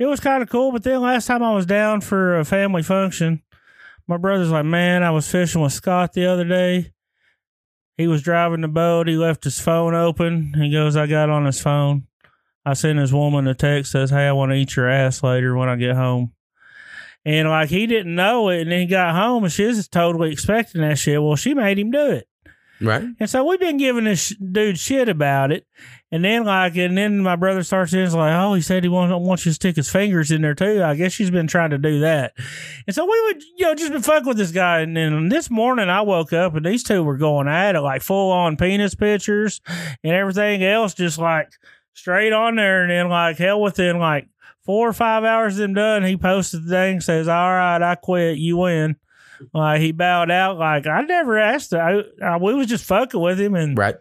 It 0.00 0.06
was 0.06 0.18
kind 0.18 0.42
of 0.42 0.48
cool. 0.48 0.72
But 0.72 0.82
then 0.82 1.00
last 1.00 1.26
time 1.26 1.44
I 1.44 1.54
was 1.54 1.66
down 1.66 2.00
for 2.00 2.38
a 2.38 2.44
family 2.44 2.82
function, 2.82 3.42
my 4.10 4.16
brother's 4.16 4.50
like, 4.50 4.64
man, 4.64 5.04
I 5.04 5.12
was 5.12 5.30
fishing 5.30 5.62
with 5.62 5.72
Scott 5.72 6.14
the 6.14 6.26
other 6.26 6.44
day. 6.44 6.92
He 7.96 8.08
was 8.08 8.22
driving 8.22 8.60
the 8.60 8.66
boat. 8.66 9.06
He 9.06 9.14
left 9.14 9.44
his 9.44 9.60
phone 9.60 9.94
open. 9.94 10.52
He 10.56 10.72
goes, 10.72 10.96
I 10.96 11.06
got 11.06 11.30
on 11.30 11.46
his 11.46 11.60
phone. 11.60 12.08
I 12.66 12.74
sent 12.74 12.98
his 12.98 13.12
woman 13.12 13.46
a 13.46 13.54
text 13.54 13.92
says, 13.92 14.10
"Hey, 14.10 14.26
I 14.26 14.32
want 14.32 14.50
to 14.50 14.56
eat 14.56 14.74
your 14.74 14.88
ass 14.88 15.22
later 15.22 15.56
when 15.56 15.68
I 15.68 15.76
get 15.76 15.94
home." 15.94 16.32
And 17.24 17.48
like 17.48 17.68
he 17.68 17.86
didn't 17.86 18.14
know 18.14 18.48
it, 18.48 18.62
and 18.62 18.72
then 18.72 18.80
he 18.80 18.86
got 18.86 19.14
home, 19.14 19.44
and 19.44 19.52
she 19.52 19.64
was 19.64 19.88
totally 19.88 20.32
expecting 20.32 20.80
that 20.80 20.98
shit. 20.98 21.22
Well, 21.22 21.36
she 21.36 21.54
made 21.54 21.78
him 21.78 21.90
do 21.92 22.10
it, 22.10 22.28
Right. 22.80 23.04
and 23.20 23.28
so 23.28 23.44
we've 23.44 23.60
been 23.60 23.76
giving 23.76 24.04
this 24.04 24.34
dude 24.36 24.78
shit 24.78 25.08
about 25.08 25.52
it. 25.52 25.66
And 26.10 26.24
then 26.24 26.44
like, 26.44 26.76
and 26.76 26.96
then 26.96 27.20
my 27.20 27.36
brother 27.36 27.62
starts 27.62 27.92
in, 27.92 28.10
like, 28.12 28.32
oh, 28.32 28.54
he 28.54 28.62
said 28.62 28.82
he 28.82 28.88
wants, 28.88 29.14
wants 29.14 29.44
you 29.44 29.50
to 29.50 29.54
stick 29.54 29.76
his 29.76 29.90
fingers 29.90 30.30
in 30.30 30.42
there 30.42 30.54
too. 30.54 30.82
I 30.82 30.94
guess 30.94 31.12
she's 31.12 31.30
been 31.30 31.46
trying 31.46 31.70
to 31.70 31.78
do 31.78 32.00
that. 32.00 32.32
And 32.86 32.96
so 32.96 33.04
we 33.04 33.20
would, 33.26 33.42
you 33.56 33.66
know, 33.66 33.74
just 33.74 33.92
been 33.92 34.02
fucking 34.02 34.26
with 34.26 34.38
this 34.38 34.50
guy. 34.50 34.80
And 34.80 34.96
then 34.96 35.28
this 35.28 35.50
morning 35.50 35.88
I 35.88 36.00
woke 36.00 36.32
up 36.32 36.54
and 36.54 36.64
these 36.64 36.82
two 36.82 37.04
were 37.04 37.18
going 37.18 37.48
at 37.48 37.76
it, 37.76 37.80
like 37.80 38.02
full 38.02 38.32
on 38.32 38.56
penis 38.56 38.94
pictures 38.94 39.60
and 40.02 40.12
everything 40.12 40.64
else, 40.64 40.94
just 40.94 41.18
like 41.18 41.50
straight 41.94 42.32
on 42.32 42.56
there. 42.56 42.82
And 42.82 42.90
then 42.90 43.08
like 43.08 43.36
hell 43.36 43.60
within 43.60 43.98
like 43.98 44.26
four 44.64 44.88
or 44.88 44.92
five 44.92 45.22
hours 45.22 45.54
of 45.54 45.58
them 45.58 45.74
done, 45.74 46.04
he 46.04 46.16
posted 46.16 46.64
the 46.64 46.70
thing, 46.70 47.00
says, 47.00 47.28
all 47.28 47.50
right, 47.50 47.82
I 47.82 47.94
quit. 47.94 48.38
You 48.38 48.56
win. 48.56 48.96
Like 49.54 49.80
he 49.80 49.92
bowed 49.92 50.30
out. 50.30 50.58
Like 50.58 50.86
I 50.86 51.02
never 51.02 51.38
asked. 51.38 51.72
I, 51.74 52.00
I 52.22 52.36
we 52.38 52.54
was 52.54 52.66
just 52.66 52.84
fucking 52.84 53.20
with 53.20 53.40
him 53.40 53.54
and 53.54 53.76
Right. 53.78 53.94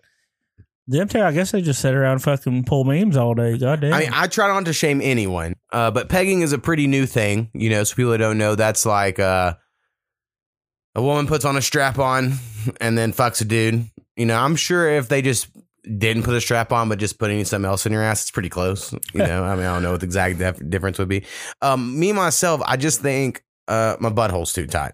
them 0.88 1.08
two, 1.08 1.22
I 1.22 1.32
guess 1.32 1.52
they 1.52 1.62
just 1.62 1.82
sit 1.82 1.94
around 1.94 2.14
and 2.14 2.24
fucking 2.24 2.64
pull 2.66 2.84
memes 2.84 3.16
all 3.18 3.34
day. 3.36 3.58
God 3.58 3.82
damn. 3.82 3.94
I 3.94 4.00
mean, 4.00 4.10
I 4.14 4.28
try 4.28 4.48
not 4.48 4.66
to 4.66 4.74
shame 4.74 5.02
anyone, 5.04 5.56
uh, 5.72 5.92
but 5.92 6.10
pegging 6.10 6.42
is 6.42 6.52
a 6.54 6.58
pretty 6.58 6.88
new 6.88 7.06
thing. 7.06 7.50
You 7.54 7.70
know, 7.70 7.84
so 7.84 7.96
people 7.96 8.12
that 8.12 8.18
don't 8.18 8.38
know, 8.38 8.56
that's 8.56 8.86
like 8.86 9.20
uh, 9.20 9.54
a 10.96 11.02
woman 11.02 11.28
puts 11.28 11.46
on 11.46 11.56
a 11.58 11.62
strap 11.62 12.00
on 12.00 12.34
and 12.82 12.98
then 12.98 13.14
fucks 13.14 13.42
a 13.42 13.46
dude. 13.46 13.86
You 14.16 14.26
know, 14.26 14.38
I'm 14.38 14.56
sure 14.56 14.90
if 14.90 15.08
they 15.08 15.22
just 15.22 15.48
didn't 15.98 16.24
put 16.24 16.36
a 16.36 16.42
strap 16.42 16.72
on, 16.74 16.90
but 16.90 17.00
just 17.00 17.18
putting 17.20 17.44
something 17.46 17.70
else 17.70 17.86
in 17.86 17.94
your 17.94 18.04
ass, 18.04 18.24
it's 18.24 18.32
pretty 18.32 18.50
close. 18.50 18.92
You 19.14 19.20
know, 19.20 19.44
I 19.44 19.56
mean, 19.56 19.66
I 19.66 19.74
don't 19.74 19.84
know 19.84 19.92
what 19.92 20.02
the 20.02 20.06
exact 20.08 20.38
def- 20.40 20.70
difference 20.70 21.00
would 21.00 21.08
be. 21.08 21.26
Um, 21.62 21.98
me 21.98 22.12
myself, 22.12 22.62
I 22.66 22.76
just 22.76 23.02
think 23.02 23.44
uh, 23.68 23.96
my 24.00 24.10
butthole's 24.10 24.52
too 24.52 24.68
tight. 24.68 24.92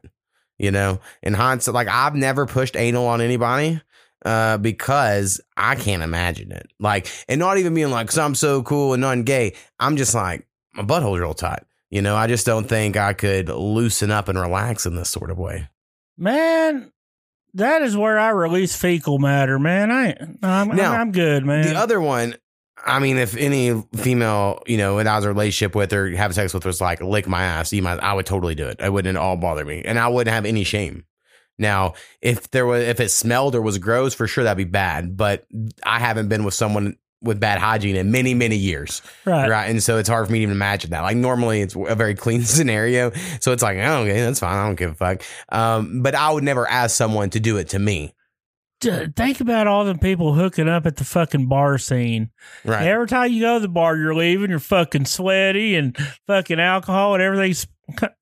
You 0.57 0.71
know, 0.71 0.99
in 1.21 1.33
hindsight, 1.33 1.75
like 1.75 1.87
I've 1.87 2.15
never 2.15 2.45
pushed 2.45 2.75
anal 2.75 3.07
on 3.07 3.21
anybody 3.21 3.81
uh, 4.25 4.57
because 4.57 5.41
I 5.55 5.75
can't 5.75 6.01
imagine 6.01 6.51
it. 6.51 6.67
Like, 6.79 7.07
and 7.27 7.39
not 7.39 7.57
even 7.57 7.73
being 7.73 7.91
like, 7.91 8.07
because 8.07 8.17
I'm 8.17 8.35
so 8.35 8.63
cool 8.63 8.93
and 8.93 9.01
non 9.01 9.23
gay. 9.23 9.53
I'm 9.79 9.97
just 9.97 10.15
like, 10.15 10.47
my 10.73 10.83
butthole's 10.83 11.19
real 11.19 11.33
tight. 11.33 11.63
You 11.89 12.01
know, 12.01 12.15
I 12.15 12.27
just 12.27 12.45
don't 12.45 12.67
think 12.67 12.97
I 12.97 13.13
could 13.13 13.47
loosen 13.49 14.11
up 14.11 14.27
and 14.27 14.39
relax 14.39 14.85
in 14.85 14.95
this 14.95 15.09
sort 15.09 15.29
of 15.29 15.37
way. 15.37 15.69
man, 16.17 16.91
that 17.53 17.81
is 17.83 17.95
where 17.95 18.19
I 18.19 18.29
release 18.29 18.75
fecal 18.75 19.17
matter, 19.17 19.57
man. 19.57 19.89
I 19.89 20.15
I'm, 20.43 20.75
Now, 20.75 20.91
I'm 20.93 21.11
good, 21.13 21.45
man. 21.45 21.65
The 21.65 21.75
other 21.75 22.01
one, 22.01 22.35
I 22.85 22.99
mean, 22.99 23.17
if 23.17 23.35
any 23.35 23.81
female, 23.95 24.61
you 24.67 24.77
know, 24.77 24.97
that 24.97 25.07
I 25.07 25.15
was 25.15 25.25
a 25.25 25.29
relationship 25.29 25.75
with 25.75 25.91
or 25.91 26.09
have 26.11 26.35
sex 26.35 26.53
with 26.53 26.65
was 26.65 26.79
like, 26.79 27.01
lick 27.01 27.27
my 27.27 27.43
ass, 27.43 27.73
eat 27.73 27.81
my, 27.81 27.93
I 27.93 28.13
would 28.13 28.27
totally 28.27 28.53
do 28.53 28.67
it. 28.67 28.79
It 28.79 28.93
wouldn't 28.93 29.17
at 29.17 29.21
all 29.21 29.37
bother 29.37 29.65
me. 29.65 29.81
And 29.83 29.97
I 29.97 30.07
wouldn't 30.07 30.33
have 30.33 30.45
any 30.45 30.63
shame. 30.63 31.05
Now, 31.57 31.93
if 32.21 32.51
there 32.51 32.65
was, 32.65 32.83
if 32.83 32.99
it 32.99 33.09
smelled 33.09 33.55
or 33.55 33.61
was 33.61 33.79
gross, 33.79 34.13
for 34.13 34.27
sure 34.27 34.43
that'd 34.43 34.57
be 34.57 34.69
bad. 34.69 35.17
But 35.17 35.45
I 35.83 35.99
haven't 35.99 36.27
been 36.27 36.43
with 36.43 36.53
someone 36.53 36.97
with 37.21 37.39
bad 37.39 37.59
hygiene 37.59 37.95
in 37.95 38.11
many, 38.11 38.33
many 38.35 38.55
years. 38.55 39.01
right. 39.25 39.49
Right. 39.49 39.69
And 39.69 39.81
so 39.81 39.97
it's 39.97 40.09
hard 40.09 40.27
for 40.27 40.31
me 40.31 40.39
to 40.39 40.43
even 40.43 40.53
imagine 40.53 40.91
that. 40.91 41.01
Like 41.01 41.17
normally 41.17 41.61
it's 41.61 41.75
a 41.75 41.95
very 41.95 42.13
clean 42.13 42.43
scenario. 42.45 43.11
So 43.39 43.51
it's 43.51 43.63
like, 43.63 43.77
oh, 43.79 44.03
okay, 44.03 44.21
that's 44.21 44.39
fine. 44.39 44.55
I 44.55 44.67
don't 44.67 44.75
give 44.75 44.91
a 44.91 44.95
fuck. 44.95 45.23
Um, 45.49 46.03
but 46.03 46.13
I 46.13 46.31
would 46.31 46.43
never 46.43 46.69
ask 46.69 46.95
someone 46.95 47.31
to 47.31 47.39
do 47.39 47.57
it 47.57 47.69
to 47.69 47.79
me. 47.79 48.13
Think 49.15 49.41
about 49.41 49.67
all 49.67 49.85
the 49.85 49.95
people 49.95 50.33
hooking 50.33 50.69
up 50.69 50.85
at 50.85 50.97
the 50.97 51.03
fucking 51.03 51.47
bar 51.47 51.77
scene. 51.77 52.31
Right. 52.63 52.87
Every 52.87 53.07
time 53.07 53.31
you 53.31 53.41
go 53.41 53.55
to 53.55 53.59
the 53.59 53.67
bar, 53.67 53.95
you're 53.97 54.15
leaving, 54.15 54.49
you're 54.49 54.59
fucking 54.59 55.05
sweaty 55.05 55.75
and 55.75 55.97
fucking 56.27 56.59
alcohol 56.59 57.13
and 57.13 57.23
everything's. 57.23 57.67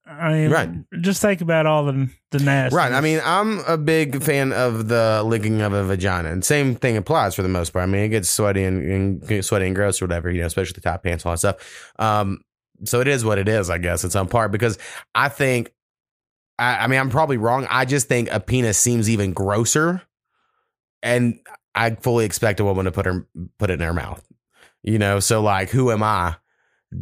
I 0.05 0.33
mean, 0.33 0.51
Right. 0.51 0.69
Just 1.01 1.21
think 1.21 1.41
about 1.41 1.65
all 1.65 1.85
the 1.85 2.09
the 2.31 2.39
nasty. 2.39 2.75
Right. 2.75 2.91
I 2.91 2.99
mean, 3.01 3.21
I'm 3.23 3.59
a 3.59 3.77
big 3.77 4.21
fan 4.21 4.51
of 4.51 4.87
the 4.89 5.23
licking 5.25 5.61
of 5.61 5.71
a 5.73 5.83
vagina, 5.83 6.31
and 6.31 6.43
same 6.43 6.75
thing 6.75 6.97
applies 6.97 7.35
for 7.35 7.43
the 7.43 7.49
most 7.49 7.71
part. 7.71 7.83
I 7.83 7.85
mean, 7.85 8.01
it 8.03 8.09
gets 8.09 8.29
sweaty 8.29 8.63
and, 8.63 8.83
and 8.91 9.27
gets 9.27 9.47
sweaty 9.47 9.65
and 9.67 9.75
gross 9.75 10.01
or 10.01 10.05
whatever, 10.05 10.29
you 10.29 10.41
know, 10.41 10.47
especially 10.47 10.73
the 10.73 10.81
top 10.81 11.03
pants, 11.03 11.25
all 11.25 11.31
that 11.31 11.37
stuff. 11.37 11.93
Um, 11.97 12.41
so 12.83 12.99
it 12.99 13.07
is 13.07 13.23
what 13.23 13.37
it 13.37 13.47
is, 13.47 13.69
I 13.69 13.77
guess, 13.77 14.03
in 14.03 14.09
some 14.09 14.27
part, 14.27 14.51
because 14.51 14.77
I 15.15 15.29
think, 15.29 15.71
I, 16.59 16.79
I 16.79 16.87
mean, 16.87 16.99
I'm 16.99 17.09
probably 17.09 17.37
wrong. 17.37 17.65
I 17.69 17.85
just 17.85 18.07
think 18.09 18.29
a 18.31 18.39
penis 18.41 18.77
seems 18.77 19.09
even 19.09 19.31
grosser, 19.31 20.01
and 21.03 21.39
I 21.75 21.91
fully 21.91 22.25
expect 22.25 22.59
a 22.59 22.63
woman 22.63 22.85
to 22.85 22.91
put 22.91 23.05
her 23.05 23.27
put 23.59 23.69
it 23.69 23.73
in 23.73 23.79
her 23.81 23.93
mouth. 23.93 24.25
You 24.81 24.97
know, 24.97 25.19
so 25.19 25.41
like, 25.41 25.69
who 25.69 25.91
am 25.91 26.01
I 26.01 26.35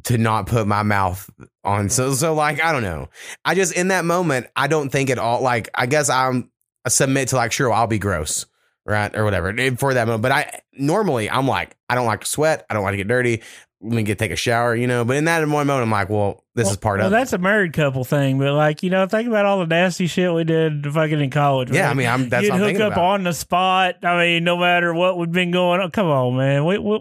to 0.04 0.18
not 0.18 0.48
put 0.48 0.68
my 0.68 0.84
mouth 0.84 1.30
on? 1.64 1.90
So, 1.90 2.14
so 2.14 2.34
like, 2.34 2.62
I 2.62 2.72
don't 2.72 2.84
know. 2.84 3.10
I 3.46 3.56
just 3.56 3.74
in 3.74 3.88
that 3.88 4.06
moment, 4.06 4.48
I 4.56 4.68
don't 4.68 4.90
think 4.90 5.10
at 5.10 5.18
all. 5.18 5.42
Like, 5.42 5.70
I 5.74 5.86
guess 5.86 6.10
I'm 6.10 6.52
I 6.86 6.90
submit 6.90 7.30
to 7.30 7.36
like, 7.38 7.52
sure, 7.52 7.72
I'll 7.72 7.88
be 7.88 8.00
gross, 8.00 8.46
right, 8.86 9.16
or 9.16 9.24
whatever 9.24 9.50
eh, 9.58 9.72
for 9.78 9.94
that 9.94 10.08
moment. 10.08 10.22
But 10.22 10.32
I 10.32 10.62
normally 10.74 11.30
I'm 11.30 11.48
like, 11.48 11.76
I 11.90 11.96
don't 11.96 12.06
like 12.06 12.22
to 12.22 12.28
sweat. 12.28 12.66
I 12.70 12.74
don't 12.74 12.84
like 12.84 12.94
to 12.94 12.98
get 12.98 13.08
dirty. 13.08 13.42
Let 13.84 13.94
me 13.94 14.04
get 14.04 14.20
take 14.20 14.32
a 14.32 14.36
shower, 14.36 14.76
you 14.76 14.86
know. 14.86 15.04
But 15.04 15.18
in 15.18 15.26
that 15.26 15.40
one 15.40 15.50
moment, 15.50 15.82
I'm 15.82 15.90
like, 15.90 16.08
well, 16.08 16.44
this 16.54 16.70
is 16.70 16.78
part 16.78 17.00
well, 17.00 17.08
of. 17.08 17.14
it. 17.14 17.16
that's 17.16 17.34
a 17.34 17.40
married 17.40 17.74
couple 17.74 18.04
thing, 18.04 18.38
but 18.38 18.54
like 18.54 18.84
you 18.84 18.92
know, 18.92 19.08
think 19.08 19.28
about 19.28 19.48
all 19.48 19.60
the 19.60 19.66
nasty 19.66 20.06
shit 20.06 20.32
we 20.32 20.44
did 20.44 20.86
fucking 20.94 21.20
in 21.20 21.32
college. 21.32 21.72
Yeah. 21.72 21.90
I 21.90 21.96
mean, 21.96 22.08
I'm 22.08 22.30
that's 22.30 22.44
You'd 22.44 22.54
what 22.54 22.62
I'm 22.62 22.74
hook 22.74 22.82
up 22.82 22.94
about. 22.94 23.06
on 23.06 23.24
the 23.24 23.34
spot. 23.34 24.06
I 24.06 24.18
mean, 24.18 24.44
no 24.44 24.58
matter 24.58 24.94
what 24.94 25.18
we've 25.18 25.32
been 25.32 25.50
going 25.52 25.82
on. 25.82 25.90
Come 25.90 26.08
on, 26.08 26.38
man. 26.38 26.66
We, 26.66 26.78
we, 26.78 27.00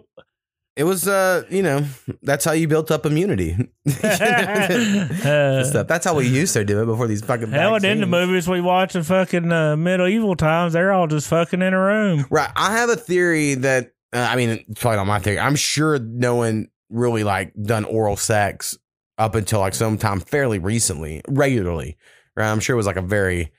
It 0.80 0.84
was, 0.84 1.06
uh, 1.06 1.44
you 1.50 1.62
know, 1.62 1.84
that's 2.22 2.42
how 2.42 2.52
you 2.52 2.66
built 2.66 2.90
up 2.90 3.04
immunity. 3.04 3.52
uh, 3.86 5.62
Stuff. 5.62 5.86
That's 5.86 6.06
how 6.06 6.14
we 6.14 6.26
used 6.26 6.54
to 6.54 6.64
do 6.64 6.80
it 6.82 6.86
before 6.86 7.06
these 7.06 7.20
fucking. 7.20 7.50
hell, 7.50 7.74
and 7.74 7.84
in 7.84 8.00
the 8.00 8.06
movies 8.06 8.48
we 8.48 8.62
watch 8.62 8.96
in 8.96 9.02
fucking 9.02 9.52
uh, 9.52 9.76
medieval 9.76 10.36
times, 10.36 10.72
they're 10.72 10.90
all 10.90 11.06
just 11.06 11.28
fucking 11.28 11.60
in 11.60 11.74
a 11.74 11.78
room. 11.78 12.24
Right. 12.30 12.50
I 12.56 12.78
have 12.78 12.88
a 12.88 12.96
theory 12.96 13.56
that 13.56 13.92
uh, 14.14 14.26
I 14.30 14.36
mean, 14.36 14.48
it's 14.48 14.80
probably 14.80 14.96
not 14.96 15.06
my 15.06 15.18
theory. 15.18 15.38
I'm 15.38 15.54
sure 15.54 15.98
no 15.98 16.36
one 16.36 16.68
really 16.88 17.24
like 17.24 17.52
done 17.62 17.84
oral 17.84 18.16
sex 18.16 18.78
up 19.18 19.34
until 19.34 19.60
like 19.60 19.74
sometime 19.74 20.20
fairly 20.20 20.58
recently, 20.58 21.20
regularly. 21.28 21.98
Right. 22.34 22.50
I'm 22.50 22.60
sure 22.60 22.72
it 22.72 22.78
was 22.78 22.86
like 22.86 22.96
a 22.96 23.02
very 23.02 23.52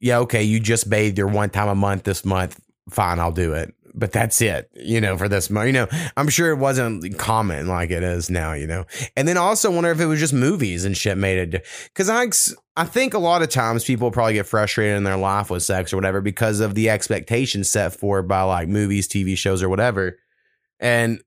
yeah, 0.00 0.18
okay, 0.18 0.42
you 0.42 0.60
just 0.60 0.90
bathed 0.90 1.16
your 1.16 1.28
one 1.28 1.48
time 1.48 1.68
a 1.68 1.74
month 1.74 2.02
this 2.02 2.26
month. 2.26 2.60
Fine, 2.90 3.20
I'll 3.20 3.32
do 3.32 3.54
it. 3.54 3.72
But 3.98 4.12
that's 4.12 4.40
it, 4.40 4.70
you 4.74 5.00
know, 5.00 5.16
for 5.18 5.28
this. 5.28 5.50
You 5.50 5.72
know, 5.72 5.88
I'm 6.16 6.28
sure 6.28 6.50
it 6.50 6.58
wasn't 6.58 7.18
common 7.18 7.66
like 7.66 7.90
it 7.90 8.04
is 8.04 8.30
now, 8.30 8.52
you 8.52 8.66
know. 8.68 8.84
And 9.16 9.26
then 9.26 9.36
also 9.36 9.72
wonder 9.72 9.90
if 9.90 9.98
it 10.00 10.06
was 10.06 10.20
just 10.20 10.32
movies 10.32 10.84
and 10.84 10.96
shit 10.96 11.18
made 11.18 11.52
it. 11.54 11.66
Because 11.92 12.08
I, 12.08 12.28
I 12.80 12.84
think 12.84 13.14
a 13.14 13.18
lot 13.18 13.42
of 13.42 13.48
times 13.48 13.84
people 13.84 14.12
probably 14.12 14.34
get 14.34 14.46
frustrated 14.46 14.96
in 14.96 15.02
their 15.02 15.16
life 15.16 15.50
with 15.50 15.64
sex 15.64 15.92
or 15.92 15.96
whatever 15.96 16.20
because 16.20 16.60
of 16.60 16.76
the 16.76 16.90
expectations 16.90 17.68
set 17.68 17.92
for 17.92 18.22
by 18.22 18.42
like 18.42 18.68
movies, 18.68 19.08
TV 19.08 19.36
shows, 19.36 19.62
or 19.64 19.68
whatever. 19.68 20.16
And 20.78 21.20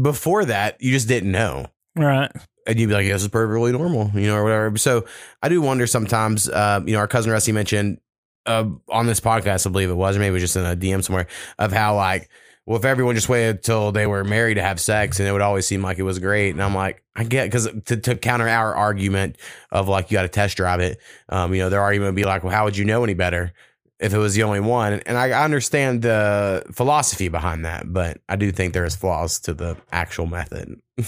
before 0.00 0.46
that, 0.46 0.80
you 0.80 0.92
just 0.92 1.08
didn't 1.08 1.32
know 1.32 1.66
Right. 1.96 2.30
and 2.66 2.78
you'd 2.78 2.86
be 2.88 2.94
like, 2.94 3.06
yeah, 3.06 3.12
"This 3.12 3.22
is 3.22 3.28
perfectly 3.28 3.72
normal," 3.72 4.10
you 4.14 4.26
know, 4.28 4.36
or 4.36 4.44
whatever. 4.44 4.76
So 4.78 5.04
I 5.42 5.48
do 5.50 5.60
wonder 5.60 5.86
sometimes. 5.86 6.48
Uh, 6.48 6.80
you 6.86 6.92
know, 6.94 7.00
our 7.00 7.08
cousin 7.08 7.30
Rusty 7.32 7.52
mentioned 7.52 7.98
uh, 8.46 8.66
on 8.88 9.06
this 9.06 9.20
podcast, 9.20 9.66
I 9.66 9.70
believe 9.70 9.90
it 9.90 9.94
was, 9.94 10.16
or 10.16 10.20
maybe 10.20 10.30
it 10.30 10.32
was 10.32 10.42
just 10.42 10.56
in 10.56 10.64
a 10.64 10.76
DM 10.76 11.04
somewhere, 11.04 11.26
of 11.58 11.72
how 11.72 11.96
like, 11.96 12.30
well, 12.66 12.78
if 12.78 12.84
everyone 12.84 13.14
just 13.14 13.28
waited 13.28 13.62
till 13.62 13.90
they 13.90 14.06
were 14.06 14.22
married 14.22 14.54
to 14.54 14.62
have 14.62 14.78
sex, 14.78 15.18
and 15.18 15.28
it 15.28 15.32
would 15.32 15.40
always 15.40 15.66
seem 15.66 15.82
like 15.82 15.98
it 15.98 16.02
was 16.02 16.18
great. 16.18 16.50
And 16.50 16.62
I'm 16.62 16.74
like, 16.74 17.02
I 17.16 17.24
get 17.24 17.46
because 17.46 17.68
to, 17.86 17.96
to 17.96 18.14
counter 18.16 18.48
our 18.48 18.74
argument 18.74 19.36
of 19.72 19.88
like 19.88 20.10
you 20.10 20.16
got 20.16 20.22
to 20.22 20.28
test 20.28 20.56
drive 20.56 20.80
it, 20.80 20.98
um, 21.28 21.52
you 21.54 21.60
know, 21.60 21.68
their 21.68 21.80
argument 21.80 22.10
would 22.10 22.16
be 22.16 22.24
like, 22.24 22.44
well, 22.44 22.52
how 22.52 22.64
would 22.64 22.76
you 22.76 22.84
know 22.84 23.02
any 23.02 23.14
better? 23.14 23.52
If 23.98 24.14
it 24.14 24.18
was 24.18 24.34
the 24.34 24.44
only 24.44 24.60
one, 24.60 24.94
and 25.04 25.18
I 25.18 25.28
I 25.30 25.44
understand 25.44 26.00
the 26.02 26.64
philosophy 26.72 27.28
behind 27.28 27.66
that, 27.66 27.92
but 27.92 28.18
I 28.30 28.36
do 28.36 28.50
think 28.50 28.72
there 28.72 28.86
is 28.86 28.96
flaws 28.96 29.40
to 29.40 29.52
the 29.54 29.76
actual 29.92 30.26
method. 30.26 30.80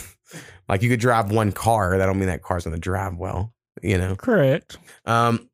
Like 0.68 0.80
you 0.80 0.88
could 0.88 1.00
drive 1.00 1.30
one 1.30 1.52
car, 1.52 1.98
that 1.98 2.06
don't 2.06 2.18
mean 2.18 2.28
that 2.28 2.40
car's 2.40 2.64
gonna 2.64 2.78
drive 2.78 3.16
well, 3.16 3.52
you 3.82 3.98
know. 3.98 4.14
Correct. 4.16 4.78
Um 5.04 5.50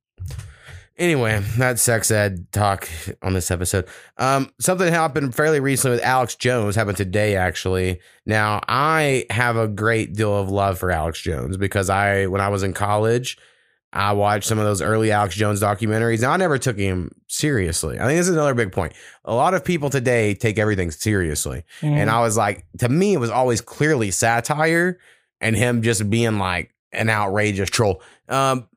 anyway, 0.99 1.41
that's 1.57 1.83
sex 1.83 2.11
ed 2.11 2.51
talk 2.53 2.89
on 3.23 3.33
this 3.33 3.51
episode. 3.51 3.87
Um 4.17 4.51
something 4.61 4.93
happened 4.93 5.35
fairly 5.35 5.61
recently 5.61 5.97
with 5.97 6.05
Alex 6.05 6.35
Jones, 6.35 6.77
happened 6.77 6.97
today 6.97 7.37
actually. 7.37 8.01
Now 8.27 8.61
I 8.69 9.25
have 9.31 9.57
a 9.57 9.69
great 9.69 10.15
deal 10.15 10.37
of 10.37 10.51
love 10.51 10.79
for 10.79 10.91
Alex 10.91 11.21
Jones 11.21 11.57
because 11.57 11.89
I 11.89 12.27
when 12.27 12.41
I 12.41 12.49
was 12.49 12.63
in 12.63 12.73
college, 12.73 13.39
I 13.93 14.13
watched 14.13 14.47
some 14.47 14.59
of 14.59 14.65
those 14.65 14.83
early 14.83 15.11
Alex 15.11 15.35
Jones 15.35 15.63
documentaries. 15.63 16.21
Now 16.21 16.33
I 16.33 16.37
never 16.37 16.59
took 16.59 16.77
him 16.77 17.11
seriously. 17.27 17.99
I 17.99 18.05
think 18.05 18.19
this 18.19 18.29
is 18.29 18.35
another 18.35 18.55
big 18.55 18.71
point. 18.71 18.93
A 19.25 19.35
lot 19.35 19.55
of 19.55 19.65
people 19.65 19.89
today 19.89 20.35
take 20.35 20.59
everything 20.59 20.91
seriously. 20.91 21.65
And 21.97 22.11
I 22.11 22.21
was 22.21 22.37
like, 22.37 22.67
to 22.81 22.89
me, 22.89 23.15
it 23.15 23.19
was 23.19 23.31
always 23.31 23.63
clearly 23.63 24.11
satire 24.11 24.99
and 25.41 25.57
him 25.57 25.81
just 25.83 26.11
being 26.11 26.39
like 26.39 26.75
an 26.93 27.09
outrageous 27.09 27.71
troll. 27.71 28.03
Um, 28.29 28.69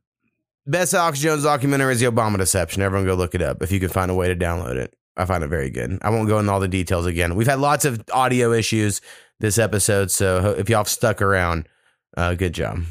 Best 0.72 0.94
Alex 0.94 1.20
Jones 1.20 1.44
documentary 1.44 1.92
is 1.92 2.00
the 2.00 2.06
Obama 2.06 2.38
deception. 2.38 2.82
Everyone 2.82 3.06
go 3.06 3.14
look 3.16 3.36
it 3.36 3.42
up 3.42 3.62
if 3.62 3.74
you 3.74 3.80
can 3.82 3.90
find 3.90 4.10
a 4.10 4.16
way 4.16 4.30
to 4.30 4.36
download 4.38 4.78
it. 4.78 4.96
I 5.18 5.26
find 5.26 5.44
it 5.44 5.50
very 5.50 5.70
good. 5.70 6.00
I 6.02 6.10
won't 6.10 6.30
go 6.30 6.40
into 6.40 6.50
all 6.50 6.62
the 6.62 6.70
details 6.70 7.06
again. 7.06 7.36
We've 7.36 7.46
had 7.46 7.60
lots 7.60 7.84
of 7.84 8.02
audio 8.14 8.54
issues 8.54 9.02
this 9.42 9.58
episode, 9.58 10.12
so 10.12 10.56
if 10.58 10.70
y'all 10.70 10.80
have 10.80 10.88
stuck 10.88 11.22
around, 11.22 11.68
uh, 12.16 12.36
good 12.36 12.54
job. 12.54 12.84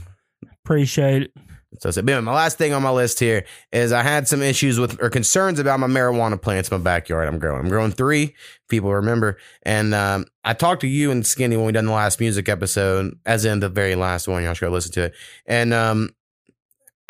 Appreciate 0.63 1.23
it. 1.23 1.33
So, 1.79 1.91
so 1.91 2.03
anyway, 2.03 2.21
my 2.21 2.35
last 2.35 2.59
thing 2.59 2.75
on 2.75 2.83
my 2.83 2.91
list 2.91 3.19
here 3.19 3.47
is 3.73 3.93
I 3.93 4.03
had 4.03 4.29
some 4.29 4.43
issues 4.43 4.79
with 4.79 5.03
or 5.03 5.09
concerns 5.09 5.59
about 5.59 5.81
my 5.81 5.87
marijuana 5.87 6.41
plants 6.41 6.69
in 6.69 6.77
my 6.77 6.85
backyard. 6.85 7.29
I'm 7.29 7.39
growing. 7.39 7.61
I'm 7.61 7.69
growing 7.71 7.93
three. 7.93 8.35
People 8.69 8.93
remember, 8.93 9.39
and 9.63 9.95
um, 9.95 10.27
I 10.45 10.53
talked 10.53 10.83
to 10.83 10.87
you 10.87 11.11
and 11.11 11.27
Skinny 11.27 11.57
when 11.57 11.65
we 11.65 11.73
done 11.73 11.87
the 11.87 11.93
last 11.93 12.21
music 12.21 12.51
episode, 12.51 13.19
as 13.25 13.47
in 13.47 13.61
the 13.61 13.71
very 13.71 13.95
last 13.95 14.29
one. 14.29 14.43
Y'all 14.43 14.53
should 14.53 14.67
go 14.67 14.71
listen 14.71 14.93
to 14.93 15.05
it. 15.05 15.15
And 15.47 15.73
um, 15.73 16.11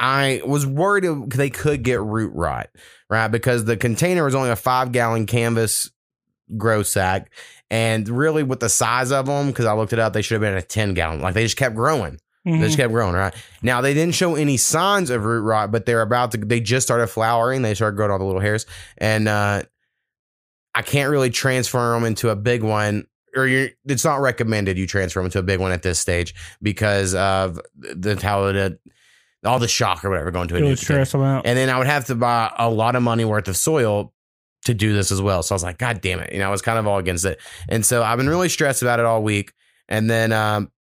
I 0.01 0.41
was 0.47 0.67
worried 0.67 1.05
they 1.31 1.51
could 1.51 1.83
get 1.83 2.01
root 2.01 2.33
rot, 2.35 2.71
right? 3.11 3.29
Because 3.29 3.67
the 3.67 3.77
container 3.77 4.25
was 4.25 4.35
only 4.35 4.49
a 4.51 4.57
five 4.57 4.93
gallon 4.93 5.27
canvas 5.27 5.91
grow 6.57 6.83
sack, 6.83 7.31
and 7.71 8.09
really 8.09 8.43
with 8.43 8.59
the 8.61 8.69
size 8.69 9.13
of 9.13 9.27
them, 9.27 9.49
because 9.49 9.67
I 9.67 9.75
looked 9.75 9.93
it 9.93 9.99
up, 9.99 10.13
they 10.15 10.23
should 10.23 10.35
have 10.35 10.41
been 10.41 10.57
a 10.57 10.63
ten 10.63 10.95
gallon. 10.95 11.21
Like 11.21 11.35
they 11.35 11.45
just 11.45 11.57
kept 11.59 11.77
growing. 11.77 12.19
They 12.47 12.59
just 12.59 12.75
Mhm. 12.75 12.79
kept 12.79 12.93
growing, 12.95 13.15
right? 13.15 13.35
Now 13.61 13.83
they 13.83 13.93
didn't 13.93 14.15
show 14.15 14.35
any 14.35 14.57
signs 14.57 15.11
of 15.11 15.25
root 15.27 15.43
rot, 15.43 15.71
but 15.71 15.85
they're 15.85 16.01
about 16.01 16.33
to. 16.33 16.39
They 16.39 16.61
just 16.61 16.87
started 16.87 17.09
flowering. 17.09 17.61
They 17.61 17.75
started 17.75 17.97
growing 17.97 18.11
all 18.11 18.19
the 18.19 18.25
little 18.25 18.41
hairs, 18.41 18.65
and 18.97 19.29
uh, 19.29 19.63
I 20.75 20.83
can't 20.83 21.11
really 21.11 21.29
transfer 21.31 21.93
them 21.93 22.05
into 22.05 22.31
a 22.31 22.37
big 22.37 22.63
one. 22.63 23.07
Or 23.37 23.47
you're, 23.47 23.69
it's 23.87 24.05
not 24.05 24.17
recommended 24.23 24.77
you 24.79 24.87
transfer 24.89 25.21
them 25.21 25.31
to 25.33 25.39
a 25.39 25.43
big 25.43 25.61
one 25.61 25.71
at 25.71 25.83
this 25.83 26.01
stage 26.01 26.35
because 26.63 27.15
of 27.15 27.61
the 27.77 28.19
how 28.21 28.47
it, 28.47 28.81
all 29.45 29.59
the 29.59 29.69
shock 29.69 30.05
or 30.05 30.11
whatever 30.11 30.31
going 30.31 30.49
to 30.49 30.57
a 30.57 30.59
It 30.59 30.63
new 30.63 30.77
stress 30.77 31.13
them 31.13 31.23
out. 31.23 31.47
And 31.47 31.57
then 31.57 31.71
I 31.71 31.79
would 31.79 31.87
have 31.87 32.07
to 32.07 32.15
buy 32.15 32.53
a 32.59 32.69
lot 32.69 32.97
of 32.97 33.03
money 33.03 33.25
worth 33.25 33.49
of 33.49 33.57
soil 33.57 34.13
to 34.65 34.75
do 34.75 34.93
this 34.93 35.11
as 35.11 35.23
well. 35.23 35.43
So 35.43 35.55
I 35.55 35.57
was 35.57 35.63
like, 35.63 35.79
God 35.79 36.01
damn 36.01 36.21
it. 36.21 36.33
You 36.33 36.39
know, 36.39 36.47
I 36.47 36.51
was 36.51 36.63
kind 36.63 36.79
of 36.79 36.87
all 36.87 36.99
against 36.99 37.25
it. 37.25 37.41
And 37.69 37.85
so 37.85 38.03
I've 38.03 38.19
been 38.19 38.29
really 38.29 38.51
stressed 38.51 38.83
about 38.83 39.01
it 39.01 39.07
all 39.07 39.23
week. 39.23 39.53
And 39.89 40.11
then 40.11 40.33
um, 40.33 40.71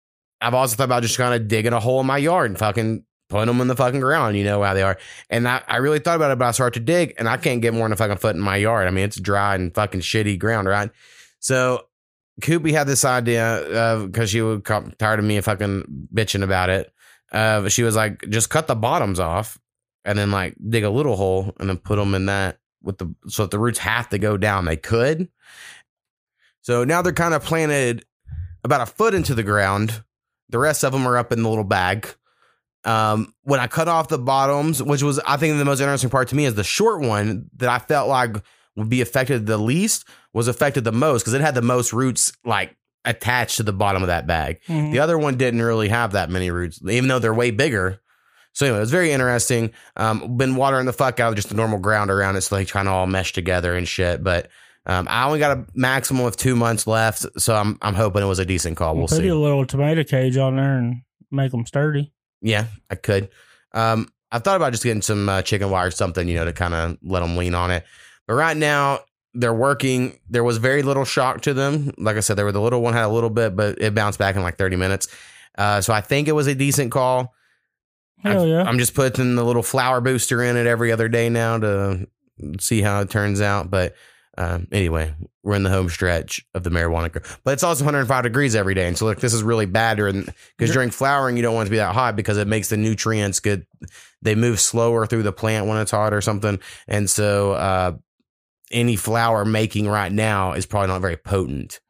I've 0.41 0.55
also 0.55 0.77
thought 0.77 0.85
about 0.85 1.03
just 1.03 1.17
kind 1.17 1.35
of 1.35 1.49
digging 1.49 1.73
a 1.73 1.81
hole 1.81 2.01
in 2.01 2.07
my 2.07 2.19
yard 2.19 2.51
and 2.51 2.59
fucking 2.59 3.05
putting 3.31 3.47
them 3.47 3.61
in 3.61 3.69
the 3.69 3.77
fucking 3.77 4.01
ground. 4.01 4.37
You 4.37 4.45
know 4.45 4.63
how 4.63 4.75
they 4.75 4.83
are. 4.83 4.99
And 5.31 5.49
I, 5.49 5.63
I 5.67 5.77
really 5.77 5.99
thought 5.99 6.17
about 6.17 6.31
it, 6.31 6.39
but 6.39 6.49
I 6.49 6.51
started 6.51 6.81
to 6.81 6.85
dig 6.85 7.15
and 7.19 7.29
I 7.29 7.39
can't 7.39 7.63
get 7.63 7.73
more 7.73 7.85
than 7.85 7.93
a 7.93 7.97
fucking 7.97 8.19
foot 8.19 8.37
in 8.37 8.43
my 8.43 8.57
yard. 8.57 8.87
I 8.87 8.91
mean, 8.91 9.05
it's 9.05 9.19
dry 9.19 9.55
and 9.55 9.75
fucking 9.75 10.01
shitty 10.01 10.39
ground, 10.39 10.69
right? 10.69 10.91
So 11.39 11.87
Koopy 12.43 12.73
had 12.73 12.87
this 12.87 13.05
idea 13.05 14.03
because 14.07 14.31
she 14.31 14.43
was 14.43 14.61
tired 14.99 15.19
of 15.19 15.25
me 15.25 15.41
fucking 15.41 16.07
bitching 16.13 16.43
about 16.43 16.69
it. 16.69 16.93
Uh, 17.33 17.69
she 17.69 17.83
was 17.83 17.97
like, 17.97 18.29
just 18.29 18.51
cut 18.51 18.67
the 18.67 18.75
bottoms 18.75 19.21
off 19.21 19.59
and 20.05 20.19
then 20.19 20.31
like 20.31 20.57
dig 20.69 20.85
a 20.85 20.91
little 20.91 21.17
hole 21.17 21.55
and 21.61 21.69
then 21.69 21.77
put 21.77 21.97
them 21.97 22.15
in 22.15 22.27
that 22.27 22.59
with 22.83 22.99
the 22.99 23.15
so 23.29 23.45
if 23.45 23.51
the 23.51 23.59
roots 23.59 23.79
have 23.79 24.09
to 24.11 24.19
go 24.19 24.37
down, 24.37 24.65
they 24.65 24.77
could. 24.77 25.29
So 26.63 26.85
now 26.85 27.03
they're 27.03 27.13
kind 27.13 27.35
of 27.35 27.45
planted 27.45 28.05
about 28.65 28.81
a 28.81 28.87
foot 28.87 29.15
into 29.15 29.35
the 29.35 29.43
ground. 29.43 30.03
The 30.49 30.59
rest 30.59 30.85
of 30.85 30.93
them 30.93 31.07
are 31.07 31.17
up 31.17 31.33
in 31.33 31.43
the 31.43 31.49
little 31.49 31.65
bag. 31.65 32.09
Um, 32.85 33.35
when 33.43 33.61
I 33.61 33.67
cut 33.67 33.89
off 33.89 34.09
the 34.09 34.19
bottoms, 34.19 34.83
which 34.83 35.03
was 35.03 35.21
I 35.27 35.37
think 35.37 35.59
the 35.59 35.65
most 35.65 35.81
interesting 35.81 36.11
part 36.11 36.29
to 36.29 36.37
me 36.37 36.47
is 36.47 36.55
the 36.55 36.65
short 36.65 37.03
one 37.03 37.51
that 37.57 37.69
I 37.69 37.79
felt 37.79 38.09
like 38.09 38.37
would 38.77 38.89
be 38.89 39.01
affected 39.01 39.47
the 39.47 39.59
least 39.59 40.07
was 40.33 40.49
affected 40.49 40.85
the 40.85 40.93
most 40.93 41.23
because 41.23 41.35
it 41.35 41.41
had 41.41 41.55
the 41.55 41.63
most 41.63 41.93
roots 41.93 42.33
like 42.45 42.77
attached 43.05 43.57
to 43.57 43.63
the 43.63 43.73
bottom 43.73 44.03
of 44.03 44.09
that 44.09 44.27
bag. 44.27 44.61
Mhm. 44.69 44.93
The 44.93 44.99
other 44.99 45.19
one 45.19 45.37
didn't 45.37 45.63
really 45.63 45.89
have 45.89 46.13
that 46.13 46.31
many 46.31 46.51
roots, 46.51 46.81
even 46.89 47.09
though 47.09 47.19
they're 47.19 47.35
way 47.35 47.51
bigger. 47.51 48.01
So 48.53 48.67
anyway, 48.67 48.79
it 48.79 48.81
was 48.81 48.91
very 48.91 49.13
interesting. 49.13 49.71
Um, 49.97 50.37
been 50.37 50.57
watering 50.57 50.87
the 50.87 50.93
fuck 50.93 51.21
out 51.21 51.31
of 51.31 51.37
just 51.37 51.49
the 51.49 51.55
normal 51.55 51.79
ground 51.79 52.11
around 52.11 52.37
it, 52.37 52.41
so 52.43 52.57
they 52.57 52.65
kind 52.65 52.89
of 52.89 52.95
all 52.95 53.07
mesh 53.07 53.33
together 53.33 53.75
and 53.75 53.87
shit. 53.87 54.23
But 54.25 54.49
um, 54.87 55.07
I 55.09 55.25
only 55.27 55.39
got 55.39 55.57
a 55.57 55.65
maximum 55.75 56.27
of 56.27 56.37
two 56.37 56.57
months 56.57 56.87
left, 56.87 57.25
so 57.41 57.55
I'm 57.55 57.79
I'm 57.81 57.95
hoping 57.95 58.23
it 58.23 58.27
was 58.27 58.39
a 58.41 58.45
decent 58.45 58.77
call. 58.77 58.97
We'll 58.97 59.07
Put 59.09 59.19
see. 59.19 59.29
a 59.29 59.37
little 59.37 59.65
tomato 59.67 60.03
cage 60.05 60.37
on 60.37 60.57
there 60.57 60.79
and 60.79 61.03
make 61.31 61.53
them 61.53 61.65
sturdy. 61.65 62.13
Yeah, 62.43 62.65
I 62.91 62.97
could. 62.97 63.29
Um, 63.73 64.09
I've 64.33 64.43
thought 64.43 64.57
about 64.57 64.73
just 64.73 64.83
getting 64.85 65.03
some 65.03 65.29
uh, 65.29 65.43
chicken 65.43 65.71
wire 65.71 65.89
or 65.89 65.91
something, 65.91 66.27
you 66.27 66.35
know, 66.35 66.45
to 66.45 66.53
kind 66.53 66.75
of 66.75 66.99
let 67.03 67.21
them 67.21 67.37
lean 67.37 67.55
on 67.55 67.71
it. 67.71 67.85
But 68.27 68.35
right 68.35 68.57
now, 68.57 69.01
they're 69.35 69.55
working. 69.55 70.19
There 70.29 70.45
was 70.45 70.59
very 70.59 70.83
little 70.83 71.05
shock 71.05 71.43
to 71.43 71.55
them. 71.55 71.93
Like 71.99 72.17
I 72.17 72.21
said, 72.21 72.37
there 72.37 72.45
were 72.45 72.53
the 72.53 72.61
little 72.61 72.83
one 72.83 72.93
had 72.93 73.05
a 73.05 73.09
little 73.09 73.31
bit, 73.31 73.55
but 73.57 73.81
it 73.81 73.95
bounced 73.95 74.19
back 74.19 74.37
in 74.37 74.43
like 74.43 74.59
30 74.59 74.77
minutes. 74.77 75.09
Uh, 75.57 75.81
so 75.81 75.93
I 75.93 76.01
think 76.01 76.29
it 76.29 76.33
was 76.33 76.47
a 76.47 76.55
decent 76.55 76.93
call. 76.93 77.35
Hell 78.19 78.47
yeah. 78.47 78.63
I'm 78.63 78.79
just 78.79 78.95
putting 78.95 79.35
the 79.35 79.45
little 79.45 79.63
flower 79.63 80.01
booster 80.01 80.43
in 80.43 80.57
it 80.57 80.67
every 80.67 80.93
other 80.93 81.09
day 81.09 81.29
now 81.29 81.59
to 81.59 82.07
see 82.59 82.83
how 82.83 83.01
it 83.01 83.11
turns 83.11 83.41
out. 83.41 83.71
But 83.71 83.95
um, 84.37 84.69
anyway, 84.73 85.15
we're 85.43 85.57
in 85.57 85.63
the 85.63 85.71
home 85.71 85.89
stretch 85.89 86.45
of 86.55 86.63
the 86.63 86.71
marijuana. 86.71 87.11
grow. 87.11 87.23
But 87.45 87.53
it's 87.53 87.63
also 87.63 87.85
105 87.85 88.23
degrees 88.23 88.55
every 88.55 88.75
day. 88.75 88.87
And 88.87 88.97
so, 88.97 89.07
look, 89.07 89.21
this 89.21 89.35
is 89.35 89.43
really 89.43 89.67
bad 89.67 89.97
during 89.97 90.27
because 90.57 90.73
during 90.73 90.91
flowering, 90.91 91.37
you 91.37 91.43
don't 91.43 91.55
want 91.55 91.67
it 91.67 91.71
to 91.71 91.73
be 91.73 91.77
that 91.79 91.95
hot 91.95 92.17
because 92.17 92.37
it 92.37 92.47
makes 92.47 92.69
the 92.69 92.77
nutrients 92.77 93.41
good. 93.41 93.67
They 94.23 94.35
move 94.35 94.61
slower 94.61 95.07
through 95.07 95.23
the 95.23 95.33
plant 95.33 95.67
when 95.67 95.79
it's 95.79 95.91
hot 95.91 96.13
or 96.13 96.21
something. 96.21 96.61
And 96.89 97.09
so, 97.09 97.53
uh, 97.53 97.93
any 98.71 98.97
flower 98.97 99.45
making 99.45 99.89
right 99.89 100.13
now 100.13 100.53
is 100.53 100.67
probably 100.67 100.89
not 100.89 101.01
very 101.01 101.17
potent, 101.17 101.81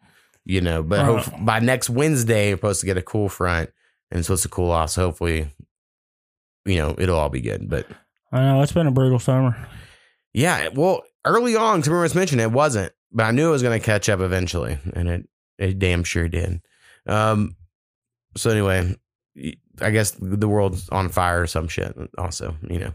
you 0.45 0.61
know. 0.61 0.83
But 0.83 1.05
hope, 1.05 1.25
by 1.41 1.61
next 1.61 1.91
Wednesday, 1.91 2.49
you're 2.49 2.59
supposed 2.59 2.81
to 2.81 2.87
get 2.87 2.97
a 2.97 3.03
cool 3.03 3.29
front 3.29 3.71
and 4.11 4.19
it's 4.19 4.27
supposed 4.27 4.43
to 4.45 4.49
cool 4.49 4.71
off. 4.71 4.91
So, 4.91 5.07
hopefully, 5.07 5.49
you 6.65 6.77
know, 6.77 6.95
it'll 6.99 7.19
all 7.19 7.29
be 7.29 7.41
good. 7.41 7.69
But 7.69 7.87
I 8.33 8.43
know 8.43 8.63
it's 8.63 8.73
been 8.73 8.87
a 8.87 8.93
brutal 8.93 9.19
summer. 9.19 9.57
yeah, 10.33 10.69
well, 10.75 11.03
early 11.25 11.57
on, 11.57 11.83
to 11.83 11.91
was 11.91 12.15
mentioned, 12.15 12.41
it 12.41 12.53
wasn't, 12.53 12.93
but 13.13 13.25
I 13.25 13.31
knew 13.31 13.49
it 13.49 13.53
was 13.53 13.63
going 13.63 13.79
to 13.79 13.85
catch 13.85 14.09
up 14.09 14.21
eventually, 14.21 14.79
and 14.95 15.09
it 15.09 15.29
it 15.59 15.79
damn 15.79 16.05
sure 16.05 16.29
did. 16.29 16.61
Um, 17.07 17.57
so 18.37 18.51
anyway, 18.51 18.97
I 19.81 19.91
guess 19.91 20.13
the 20.13 20.49
world's 20.49 20.89
on 20.91 21.09
fire 21.09 21.43
or 21.43 21.47
some 21.47 21.69
shit. 21.69 21.95
Also, 22.19 22.57
you 22.69 22.79
know, 22.79 22.93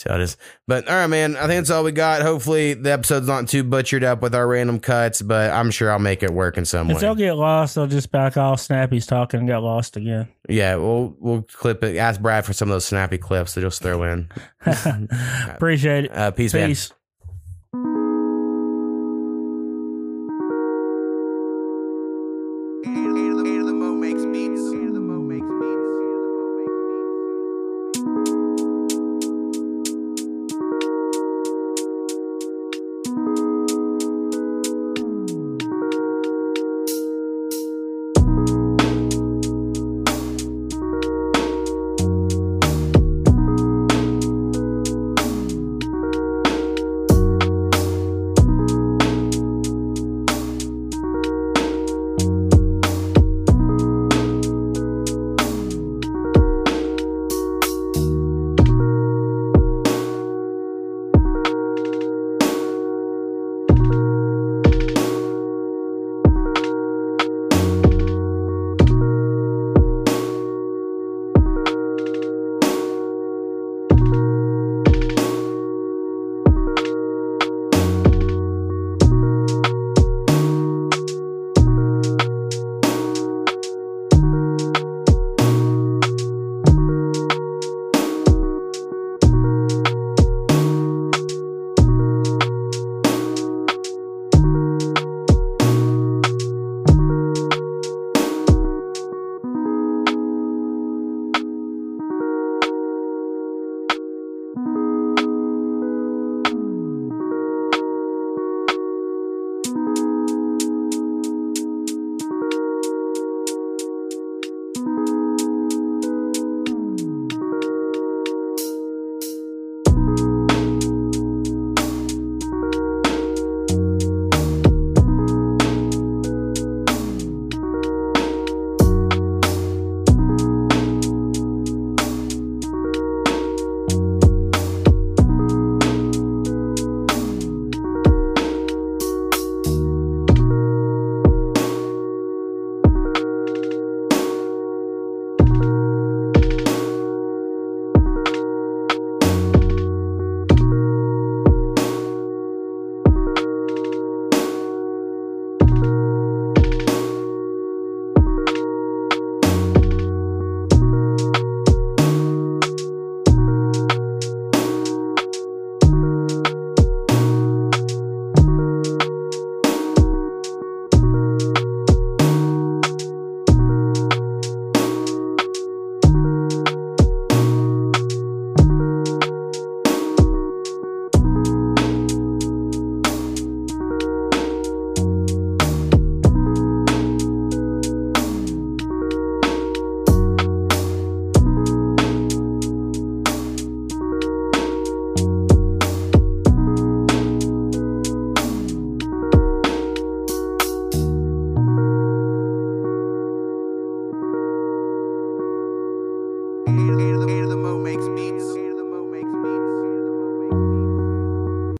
so 0.00 0.14
it 0.14 0.20
is. 0.20 0.36
But 0.66 0.88
all 0.88 0.94
right, 0.94 1.06
man, 1.06 1.36
I 1.36 1.40
think 1.40 1.60
that's 1.60 1.70
all 1.70 1.84
we 1.84 1.92
got. 1.92 2.22
Hopefully, 2.22 2.74
the 2.74 2.92
episode's 2.92 3.26
not 3.26 3.48
too 3.48 3.62
butchered 3.62 4.02
up 4.02 4.22
with 4.22 4.34
our 4.34 4.46
random 4.46 4.80
cuts, 4.80 5.20
but 5.20 5.50
I'm 5.50 5.70
sure 5.70 5.90
I'll 5.90 5.98
make 5.98 6.22
it 6.22 6.30
work 6.30 6.56
in 6.56 6.64
some 6.64 6.88
way. 6.88 6.94
If 6.94 7.00
they'll 7.00 7.14
get 7.14 7.34
lost, 7.34 7.74
they'll 7.74 7.86
just 7.86 8.10
back 8.10 8.36
off. 8.36 8.60
Snappy's 8.60 9.06
talking 9.06 9.40
and 9.40 9.48
got 9.48 9.62
lost 9.62 9.96
again. 9.96 10.28
Yeah, 10.48 10.76
we'll 10.76 11.14
we'll 11.18 11.42
clip 11.42 11.84
it. 11.84 11.96
Ask 11.96 12.20
Brad 12.20 12.46
for 12.46 12.52
some 12.52 12.68
of 12.68 12.74
those 12.74 12.86
snappy 12.86 13.18
clips 13.18 13.54
to 13.54 13.60
just 13.60 13.82
throw 13.82 14.02
in. 14.04 14.30
Appreciate 15.48 16.06
it. 16.06 16.16
Uh, 16.16 16.30
peace, 16.30 16.54
man. 16.54 16.68
Peace. 16.68 16.92